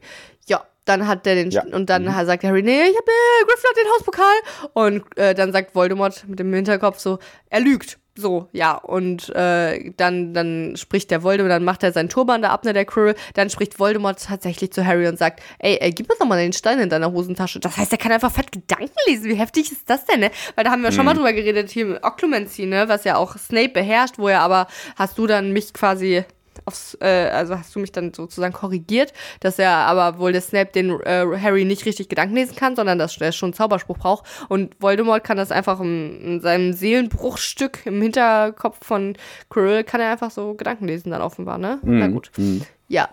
[0.84, 1.62] Dann hat der den Ja.
[1.72, 4.34] und dann sagt Harry, nee, ich habe äh, Gryffindor den Hauspokal
[4.72, 7.18] und äh, dann sagt Voldemort mit dem Hinterkopf so,
[7.50, 7.98] er lügt.
[8.14, 12.50] So, ja, und äh, dann, dann spricht der Voldemort, dann macht er seinen Turban da
[12.50, 16.10] ab, ne, der Quirrell, dann spricht Voldemort tatsächlich zu Harry und sagt, ey, ey gib
[16.10, 17.58] uns doch mal den Stein in deiner Hosentasche.
[17.60, 19.24] Das heißt, er kann einfach fett Gedanken lesen.
[19.30, 20.30] Wie heftig ist das denn, ne?
[20.56, 23.38] Weil da haben wir schon mal drüber geredet, hier mit Occlumency, ne, was ja auch
[23.38, 24.66] Snape beherrscht, wo er aber,
[24.96, 26.24] hast du dann mich quasi
[26.64, 30.72] aufs, äh, also hast du mich dann sozusagen korrigiert, dass er aber wohl der Snape
[30.72, 34.26] den äh, Harry nicht richtig Gedanken lesen kann, sondern dass er schon einen Zauberspruch braucht.
[34.48, 39.16] Und Voldemort kann das einfach in, in seinem Seelenbruchstück im Hinterkopf von
[39.50, 41.78] Quirrell, kann er einfach so Gedanken lesen dann offenbar, ne?
[41.82, 41.98] Mhm.
[41.98, 42.30] Na gut.
[42.36, 42.62] Mhm.
[42.88, 43.08] Ja.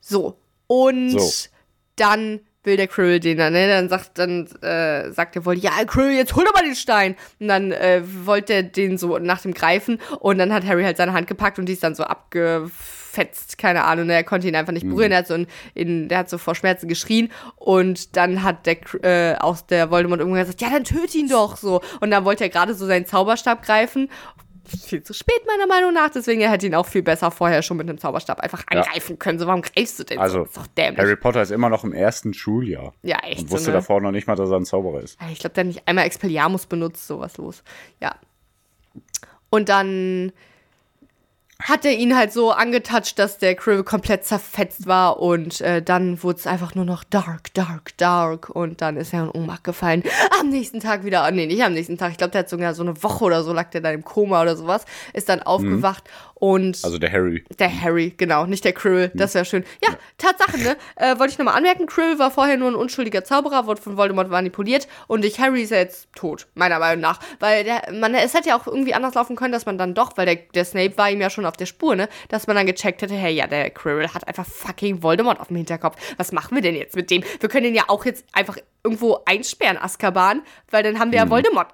[0.00, 0.36] So.
[0.66, 1.48] Und So.
[1.96, 3.68] dann will der Krill den dann, ne?
[3.68, 7.16] Dann sagt, dann, äh, sagt er wohl, ja, Krill, jetzt hol doch mal den Stein.
[7.40, 10.96] Und dann äh, wollte er den so nach dem greifen und dann hat Harry halt
[10.96, 14.14] seine Hand gepackt und die ist dann so abgefetzt, keine Ahnung, ne?
[14.14, 16.54] er konnte ihn einfach nicht berühren, er hat so in, in, der hat so vor
[16.54, 21.16] Schmerzen geschrien und dann hat der, äh, auch der Voldemort irgendwann gesagt, ja, dann töte
[21.16, 21.80] ihn doch so.
[22.00, 24.08] Und dann wollte er gerade so seinen Zauberstab greifen
[24.68, 26.10] viel zu spät, meiner Meinung nach.
[26.10, 28.80] Deswegen er hätte ihn auch viel besser vorher schon mit einem Zauberstab einfach Ja.
[28.80, 29.38] angreifen können.
[29.38, 30.40] So, warum greifst du denn Also, so?
[30.44, 30.98] Das ist doch dämlich.
[31.00, 32.92] Harry Potter ist immer noch im ersten Schuljahr.
[33.02, 33.74] ja, echt Und so, wusste ne?
[33.74, 35.18] davor noch nicht mal, dass er ein Zauberer ist.
[35.32, 37.62] Ich glaube, der hat nicht einmal Expelliarmus benutzt, sowas los.
[38.00, 38.14] Ja.
[39.50, 40.32] Und dann
[41.62, 46.22] hat er ihn halt so angetatscht, dass der Krill komplett zerfetzt war und äh, dann
[46.22, 50.02] wurde es einfach nur noch dark, dark, dark und dann ist er in Ohnmacht gefallen.
[50.40, 52.82] Am nächsten Tag wieder, nee, nicht am nächsten Tag, ich glaube, der hat sogar so
[52.82, 54.84] eine Woche oder so lag der da im Koma oder sowas,
[55.14, 56.04] ist dann aufgewacht
[56.38, 57.44] und Also der Harry.
[57.58, 59.64] der Harry, genau, nicht der Krill, das wäre schön.
[59.82, 60.76] Ja, Tatsache, ne?
[60.96, 64.28] Äh, wollte ich nochmal anmerken, Krill war vorher nur ein unschuldiger Zauberer, wurde von Voldemort
[64.30, 67.20] manipuliert und ich Harry ist ja jetzt tot, meiner Meinung nach.
[67.40, 70.16] Weil der, man, es hätte ja auch irgendwie anders laufen können, dass man dann doch,
[70.16, 72.08] weil der, der Snape war ihm ja schon auf der Spur, ne?
[72.28, 75.56] Dass man dann gecheckt hätte, hey, ja, der Krill hat einfach fucking Voldemort auf dem
[75.56, 75.96] Hinterkopf.
[76.16, 77.24] Was machen wir denn jetzt mit dem?
[77.40, 81.30] Wir können den ja auch jetzt einfach irgendwo einsperren, Azkaban, weil dann haben wir ja
[81.30, 81.68] Voldemort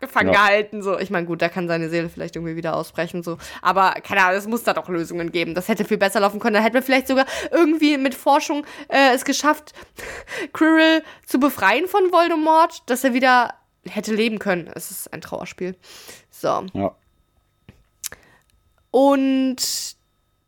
[0.00, 0.40] gefangen Ja.
[0.46, 0.82] gehalten.
[0.82, 3.22] So, ich meine, gut, da kann seine Seele vielleicht irgendwie wieder ausbrechen.
[3.22, 5.54] So, aber keine Ahnung, es muss da doch Lösungen geben.
[5.54, 6.54] Das hätte viel besser laufen können.
[6.54, 9.72] Dann hätten wir vielleicht sogar irgendwie mit Forschung äh, es geschafft,
[10.52, 13.54] Quirrell zu befreien von Voldemort, dass er wieder
[13.88, 14.70] hätte leben können.
[14.74, 15.76] Es ist ein Trauerspiel.
[16.30, 16.64] So.
[16.74, 16.94] Ja.
[18.90, 19.96] Und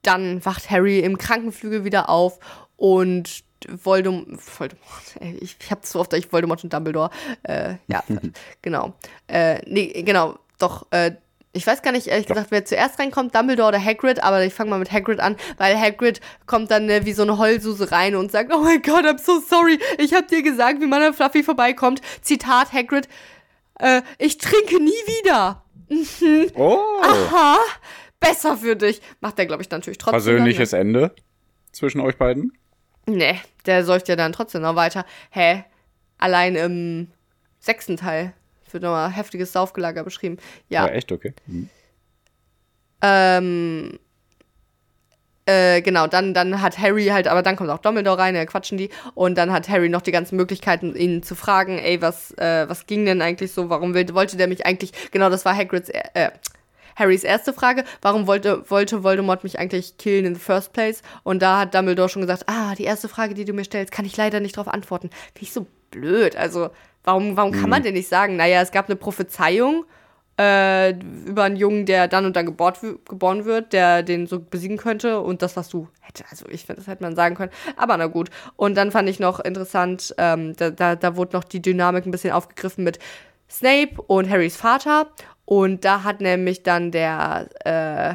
[0.03, 2.38] dann wacht Harry im Krankenflügel wieder auf
[2.76, 7.11] und Voldemort, Voldemort ey, ich, ich hab so oft, ich Voldemort und Dumbledore,
[7.42, 8.02] äh, ja,
[8.62, 8.94] genau,
[9.28, 11.12] äh, nee, genau, doch, äh,
[11.52, 14.70] ich weiß gar nicht, ehrlich gesagt, wer zuerst reinkommt, Dumbledore oder Hagrid, aber ich fange
[14.70, 18.30] mal mit Hagrid an, weil Hagrid kommt dann ne, wie so eine Heulsuse rein und
[18.30, 21.42] sagt, oh mein Gott, I'm so sorry, ich hab dir gesagt, wie man an Fluffy
[21.42, 22.02] vorbeikommt.
[22.22, 23.08] Zitat Hagrid,
[23.80, 25.64] äh, ich trinke nie wieder.
[26.54, 27.58] Oh, Aha,
[28.20, 29.00] besser für dich.
[29.20, 30.12] Macht er, glaube ich, natürlich trotzdem.
[30.12, 31.14] persönliches Ende
[31.72, 32.52] zwischen euch beiden.
[33.12, 33.32] Ne?
[33.32, 35.04] Nee, der säuft ja dann trotzdem noch weiter.
[35.30, 35.64] Hä?
[36.18, 37.08] Allein im
[37.58, 38.32] sechsten Teil
[38.70, 40.38] wird nochmal heftiges Saufgelager beschrieben.
[40.68, 40.86] Ja.
[40.86, 41.34] Ja, echt, okay.
[41.46, 41.68] Mhm.
[43.02, 43.98] Ähm,
[45.46, 48.78] äh, genau, dann, dann hat Harry halt, aber dann kommt auch Dumbledore rein, da quatschen
[48.78, 48.90] die.
[49.14, 52.86] Und dann hat Harry noch die ganzen Möglichkeiten, ihn zu fragen, ey, was, äh, was
[52.86, 53.70] ging denn eigentlich so?
[53.70, 56.30] Warum will, wollte der mich eigentlich, genau, das war Hagrids, äh,
[57.01, 61.03] Harrys erste Frage, warum wollte, wollte Voldemort mich eigentlich killen in the first place?
[61.24, 64.05] Und da hat Dumbledore schon gesagt, ah, die erste Frage, die du mir stellst, kann
[64.05, 65.11] ich leider nicht darauf antworten.
[65.34, 66.36] Finde ich so blöd.
[66.36, 66.70] Also,
[67.03, 69.84] warum, warum kann man denn nicht sagen, naja, es gab eine Prophezeiung
[70.38, 70.92] äh,
[71.26, 74.76] über einen Jungen, der dann und dann gebort, w- geboren wird, der den so besiegen
[74.76, 77.96] könnte und das, was du hätte, also ich finde, das hätte man sagen können, aber
[77.96, 78.30] na gut.
[78.57, 82.11] Und dann fand ich noch interessant, ähm, da, da, da wurde noch die Dynamik ein
[82.11, 82.98] bisschen aufgegriffen mit
[83.51, 85.09] Snape und Harrys Vater
[85.51, 88.14] und da hat nämlich dann der, äh,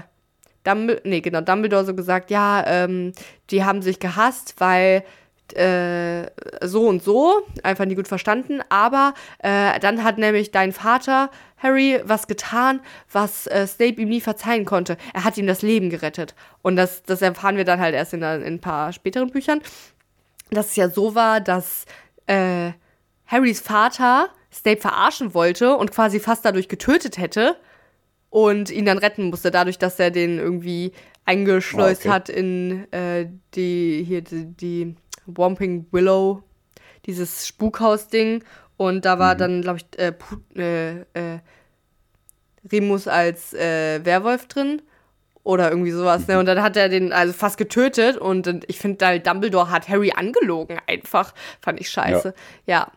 [0.64, 3.12] Dumbledore, nee, genau, Dumbledore so gesagt, ja, ähm,
[3.50, 5.04] die haben sich gehasst, weil
[5.54, 6.28] äh,
[6.66, 12.00] so und so, einfach nie gut verstanden, aber äh, dann hat nämlich dein Vater, Harry,
[12.06, 12.80] was getan,
[13.12, 14.96] was äh, Snape ihm nie verzeihen konnte.
[15.14, 16.36] Er hat ihm das Leben gerettet.
[16.62, 19.60] Und das, das erfahren wir dann halt erst in, in ein paar späteren Büchern.
[20.52, 21.84] Dass es ja so war, dass
[22.28, 22.72] äh,
[23.28, 27.58] Harrys Vater Snape verarschen wollte und quasi fast dadurch getötet hätte
[28.30, 30.94] und ihn dann retten musste, dadurch, dass er den irgendwie
[31.26, 32.16] eingeschleust Ah, okay.
[32.16, 34.96] hat in äh, die hier die, die
[35.26, 36.44] Whomping Willow,
[37.06, 38.44] dieses Spukhaus-Ding.
[38.78, 40.14] Und da war dann, glaube ich, äh,
[40.56, 41.40] äh, äh,
[42.72, 44.82] Remus als äh, Werwolf drin.
[45.44, 46.40] Oder irgendwie sowas, ne?
[46.40, 50.80] Und dann hat er den also fast getötet und, ich finde, Dumbledore hat Harry angelogen
[50.88, 51.36] einfach.
[51.62, 52.34] Fand ich scheiße.
[52.66, 52.92] Ja.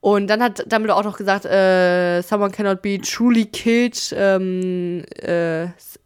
[0.00, 5.64] Und dann hat Dumbledore auch noch gesagt, äh, someone cannot be truly killed, ähm, äh,
[5.64, 5.98] s-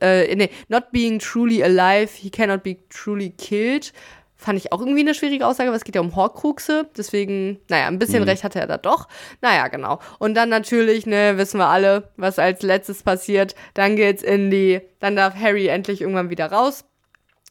[0.00, 3.92] äh, nee, not being truly alive, he cannot be truly killed.
[4.36, 6.88] Fand ich auch irgendwie eine schwierige Aussage, weil es geht ja um Horcruxe.
[6.96, 9.06] Deswegen, naja, ein bisschen recht hatte er da doch.
[9.42, 9.98] Naja, genau.
[10.18, 13.54] Und dann natürlich, ne, wissen wir alle, was als letztes passiert.
[13.74, 16.84] Dann geht's in die, dann darf Harry endlich irgendwann wieder raus.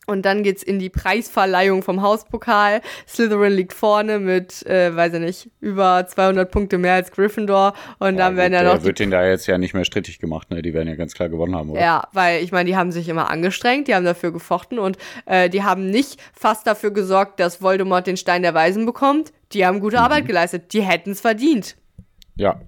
[0.09, 2.81] Und dann geht's in die Preisverleihung vom Hauspokal.
[3.07, 7.73] Slytherin liegt vorne mit, äh, weiß ich nicht, über 200 Punkte mehr als Gryffindor.
[7.99, 10.19] Und dann werden ja der noch die wird den da jetzt ja nicht mehr strittig
[10.19, 10.61] gemacht, ne?
[10.61, 11.81] Die werden ja ganz klar gewonnen haben, oder?
[11.81, 15.49] Ja, weil ich meine, die haben sich immer angestrengt, die haben dafür gefochten und äh,
[15.49, 19.31] die haben nicht fast dafür gesorgt, dass Voldemort den Stein der Weisen bekommt.
[19.53, 20.73] Die haben gute Arbeit geleistet.
[20.73, 21.75] Die hätten es verdient.
[22.35, 22.59] Ja.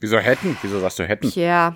[0.00, 0.56] Wieso hätten?
[0.62, 1.30] Wieso sagst du hätten?
[1.30, 1.74] Tja.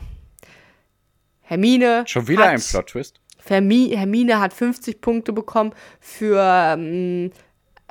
[1.40, 2.04] Hermine.
[2.06, 3.21] Schon wieder ein Plot-Twist?
[3.46, 7.30] Hermi Hermine hat 50 Punkte bekommen für ähm,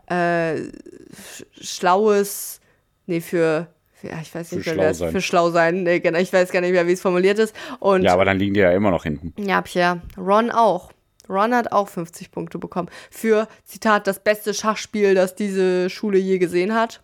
[0.10, 0.14] äh,
[0.56, 2.60] sch- schlaues,
[3.06, 5.12] nee, für, für ja, ich weiß Für nicht mehr, schlau es- sein.
[5.12, 7.56] für schlau sein, nee, genau, ich weiß gar nicht mehr, wie es formuliert ist.
[7.80, 9.34] Und Ja, aber dann liegen die ja immer noch hinten.
[9.42, 10.02] Ja, ja.
[10.18, 10.92] Ron auch.
[11.30, 12.90] Ron hat auch 50 Punkte bekommen.
[13.10, 17.02] Für, Zitat, das beste Schachspiel, das diese Schule je gesehen hat.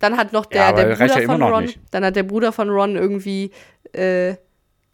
[0.00, 1.78] Dann hat noch der, Ja, der Bruder ja von Ron, nicht.
[1.90, 3.50] dann hat der Bruder von Ron irgendwie
[3.94, 4.34] äh,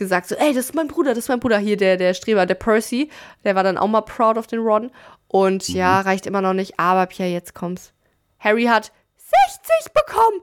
[0.03, 1.59] gesagt so, ey, das ist mein Bruder, das ist mein Bruder.
[1.59, 3.11] Hier, der, der Streber, der Percy,
[3.45, 4.91] der war dann auch mal proud of den Ron.
[5.29, 6.07] Und ja, Mhm.
[6.09, 7.93] reicht immer noch nicht, aber Pia, jetzt kommt's.
[8.39, 10.41] Harry hat 60 bekommen!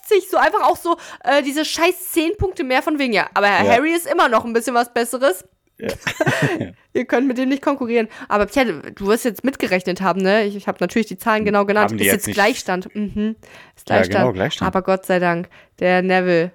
[0.00, 0.28] 60!
[0.30, 3.28] So einfach auch so äh, diese scheiß 10 Punkte mehr von wegen, ja.
[3.34, 3.58] Aber Ja.
[3.64, 5.44] Harry ist immer noch ein bisschen was Besseres.
[6.94, 8.08] Ihr könnt mit dem nicht konkurrieren.
[8.28, 10.44] Aber Pierre, du wirst jetzt mitgerechnet haben, ne?
[10.44, 11.90] Ich, ich habe natürlich die Zahlen genau genannt.
[11.90, 12.94] Haben die ist jetzt jetzt Gleichstand.
[12.94, 13.36] Mhm.
[13.76, 14.22] Ist Ja, Gleichstand.
[14.24, 14.66] genau, Gleichstand.
[14.68, 15.48] Aber Gott sei Dank,
[15.78, 16.52] der Neville,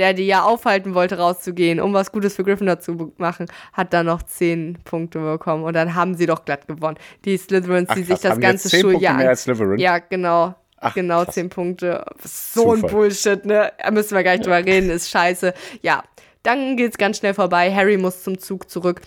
[0.00, 4.02] der die ja aufhalten wollte, rauszugehen, um was Gutes für Gryffindor zu machen, hat da
[4.02, 5.62] noch 10 Punkte bekommen.
[5.62, 6.96] Und dann haben sie doch glatt gewonnen.
[7.26, 9.78] Die Slytherins, Ach, die sich das ganze 10 Punkte Schuljahr mehr als Slytherin?
[9.78, 10.54] Ja, genau.
[10.78, 11.34] Ach, genau, krass.
[11.34, 12.06] 10 Punkte.
[12.24, 12.90] So ein Zufall.
[12.90, 13.72] Bullshit, ne?
[13.78, 15.52] Da müssen wir gar nicht drüber reden, ist scheiße.
[15.82, 16.02] Ja,
[16.42, 17.72] dann geht's ganz schnell vorbei.
[17.74, 19.02] Harry muss zum Zug zurück.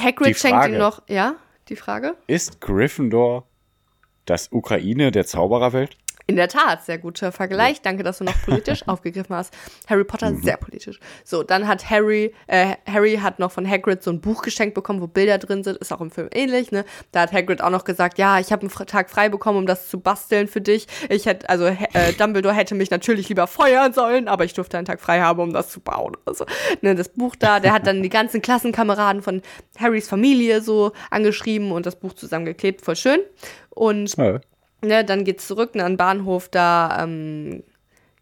[0.00, 1.36] Hagrid schenkt ihm noch, ja,
[1.68, 2.16] die Frage?
[2.26, 3.46] Ist Gryffindor
[4.24, 5.96] das Ukraine der Zaubererwelt?
[6.26, 7.82] In der Tat, sehr guter Vergleich.
[7.82, 9.52] Danke, dass du noch politisch aufgegriffen hast.
[9.88, 10.42] Harry Potter, Mhm.
[10.42, 11.00] sehr politisch.
[11.24, 15.00] So, dann hat Harry, äh, Harry hat noch von Hagrid so ein Buch geschenkt bekommen,
[15.00, 15.78] wo Bilder drin sind.
[15.78, 16.84] Ist auch im Film ähnlich, ne?
[17.10, 19.88] Da hat Hagrid auch noch gesagt, ja, ich habe einen Tag frei bekommen, um das
[19.88, 20.86] zu basteln für dich.
[21.08, 24.86] Ich hätte, also äh, Dumbledore hätte mich natürlich lieber feuern sollen, aber ich durfte einen
[24.86, 26.16] Tag frei haben, um das zu bauen.
[26.24, 26.46] Also,
[26.82, 29.42] ne, das Buch da, der hat dann die ganzen Klassenkameraden von
[29.78, 32.82] Harrys Familie so angeschrieben und das Buch zusammengeklebt.
[32.82, 33.18] Voll schön.
[33.70, 34.40] Und Ja.
[34.84, 37.62] Ne, dann geht's zurück ne, an den Bahnhof da ähm,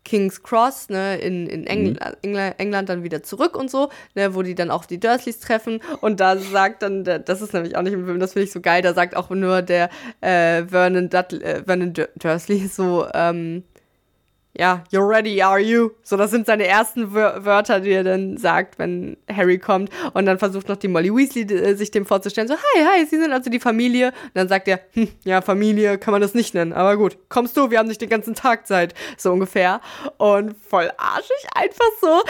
[0.05, 4.43] King's Cross, ne, in, in Engl Engl England dann wieder zurück und so, ne, wo
[4.43, 5.81] die dann auch die Dursleys treffen.
[6.01, 8.61] Und da sagt dann, das ist nämlich auch nicht im Film, das finde ich so
[8.61, 9.91] geil, da sagt auch nur der
[10.21, 13.65] äh, Vernon, Dudley, äh, Vernon Dur Dursley so, ähm,
[14.59, 15.91] ja, you're ready, are you?
[16.03, 19.91] So, das sind seine ersten Wör Wörter, die er dann sagt, wenn Harry kommt.
[20.13, 22.49] Und dann versucht noch die Molly Weasley äh, sich dem vorzustellen.
[22.49, 24.09] So, hi, hi, Sie sind also die Familie.
[24.09, 26.73] Und dann sagt er, hm, ja, Familie kann man das nicht nennen.
[26.73, 28.95] Aber gut, kommst du, wir haben nicht den ganzen Tag Zeit.
[29.17, 29.81] So ungefähr.
[30.19, 32.23] Und voll arschig, einfach so.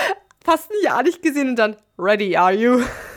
[0.44, 2.82] Fast ein Jahr nicht gesehen und dann, ready, are you?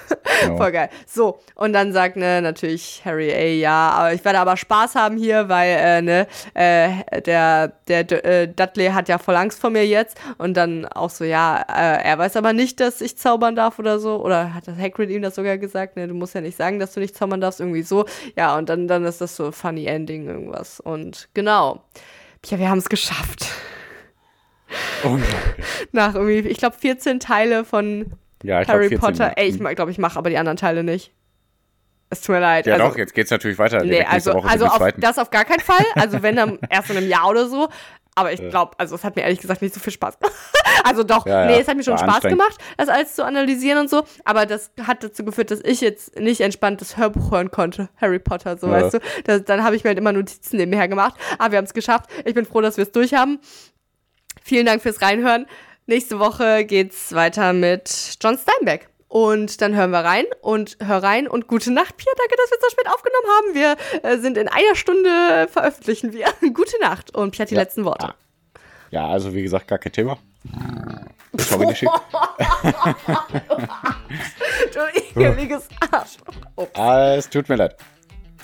[0.43, 0.57] Genau.
[0.57, 0.89] Voll geil.
[1.05, 5.17] So, und dann sagt ne, natürlich Harry, ey, ja, aber ich werde aber Spaß haben
[5.17, 9.85] hier, weil äh, ne, äh, der, der äh, Dudley hat ja voll Angst vor mir
[9.85, 10.17] jetzt.
[10.37, 13.99] Und dann auch so, ja, äh, er weiß aber nicht, dass ich zaubern darf oder
[13.99, 14.23] so.
[14.23, 15.95] Oder hat das Hagrid ihm das sogar gesagt?
[15.95, 18.05] Ne, du musst ja nicht sagen, dass du nicht zaubern darfst, irgendwie so.
[18.35, 20.79] Ja, und dann, dann ist das so funny Ending irgendwas.
[20.79, 21.83] Und genau.
[22.45, 23.45] Ja, wir haben es geschafft.
[25.03, 25.65] Unglaublich.
[25.91, 28.13] Nach irgendwie, ich glaube, 14 Teile von
[28.43, 29.23] Ja, ich Harry 14 Potter.
[29.35, 29.39] Minuten.
[29.65, 31.11] Ey, ich glaube, ich mache aber die anderen Teile nicht.
[32.09, 32.67] Es tut mir leid.
[32.67, 33.83] Ja, also, doch, jetzt geht's natürlich weiter.
[33.83, 35.83] Nee, also, also auf, das auf gar keinen Fall.
[35.95, 37.69] Also wenn dann erst in einem Jahr oder so.
[38.15, 40.35] Aber ich glaube, also es hat mir ehrlich gesagt nicht so viel Spaß gemacht.
[40.85, 43.89] Also doch, Ja, nee, es hat mir schon Spaß gemacht, das alles zu analysieren und
[43.89, 44.03] so.
[44.25, 47.87] Aber das hat dazu geführt, dass ich jetzt nicht entspannt das Hörbuch hören konnte.
[48.01, 48.73] Harry Potter, so Ja.
[48.73, 48.99] weißt du.
[49.23, 51.15] Das, dann habe ich mir halt immer Notizen nebenher gemacht.
[51.37, 52.09] Aber wir haben es geschafft.
[52.25, 53.39] Ich bin froh, dass wir es durch haben.
[54.43, 55.45] Vielen Dank fürs Reinhören.
[55.85, 58.87] Nächste Woche geht's weiter mit John Steinbeck.
[59.09, 62.11] Und dann hören wir rein und hör rein und gute Nacht, Pia.
[62.17, 63.53] Danke, dass wir so spät aufgenommen haben.
[64.01, 66.25] Wir äh, sind in einer Stunde veröffentlichen wir.
[66.53, 67.61] gute Nacht und Pia hat die Ja.
[67.61, 68.15] letzten Worte.
[68.89, 70.17] Ja, also wie gesagt, gar kein Thema.
[71.37, 71.91] Sorry, geschickt.
[74.73, 74.79] Du
[75.19, 76.17] ekeliges Arsch.
[76.73, 77.75] Ah, es tut mir leid.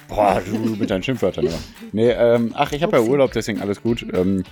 [0.07, 1.57] Boah, du mit deinen Schimpfwörtern immer.
[1.91, 3.03] Nee, ähm, ach, ich habe ja.
[3.03, 4.05] Urlaub, deswegen alles gut.
[4.13, 4.43] Ähm,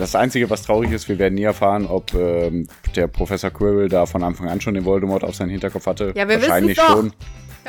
[0.00, 2.66] das Einzige, was traurig ist, wir werden nie erfahren, ob ähm,
[2.96, 6.12] der Professor Quirrell da von Anfang an schon den Voldemort auf seinen Hinterkopf hatte.
[6.16, 6.88] Ja, wir Wahrscheinlich doch.
[6.88, 7.12] schon.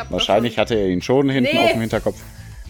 [0.10, 1.64] Wahrscheinlich hatte er ihn schon hinten Nee.
[1.64, 2.18] auf dem Hinterkopf.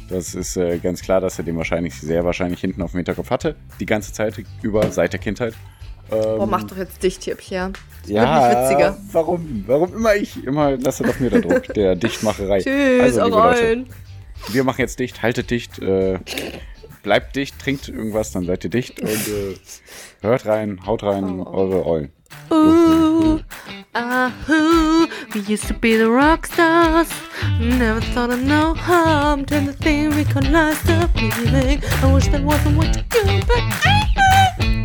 [0.10, 3.32] Das ist äh, ganz klar, dass er den wahrscheinlich sehr wahrscheinlich hinten auf dem Hinterkopf
[3.32, 3.56] hatte.
[3.80, 5.54] Die ganze Zeit über, seit der Kindheit.
[6.12, 7.72] Ähm, Oh, mach doch jetzt dicht hier, Pia.
[8.04, 8.98] Das ja, wird nicht witziger.
[9.12, 9.64] warum?
[9.66, 10.44] Warum immer ich?
[10.44, 12.60] Immer lasse doch mir der Druck, der Dichtmacherei.
[12.60, 13.86] Tschüss, also, liebe Leute,
[14.50, 16.20] wir machen jetzt dicht, haltet dicht, äh,
[17.06, 19.56] bleibt dicht, trinkt irgendwas, dann seid ihr dicht und äh,
[20.22, 21.58] hört rein, haut rein, Oh, oh.
[21.58, 22.12] eure Eulen.
[22.50, 23.40] Uh,
[23.94, 27.08] Ahoo, we used to be the rock stars.
[27.60, 31.82] Never thought of no harm to the thing we could last the feeling.
[32.02, 34.85] I wish that wasn't what you do, but I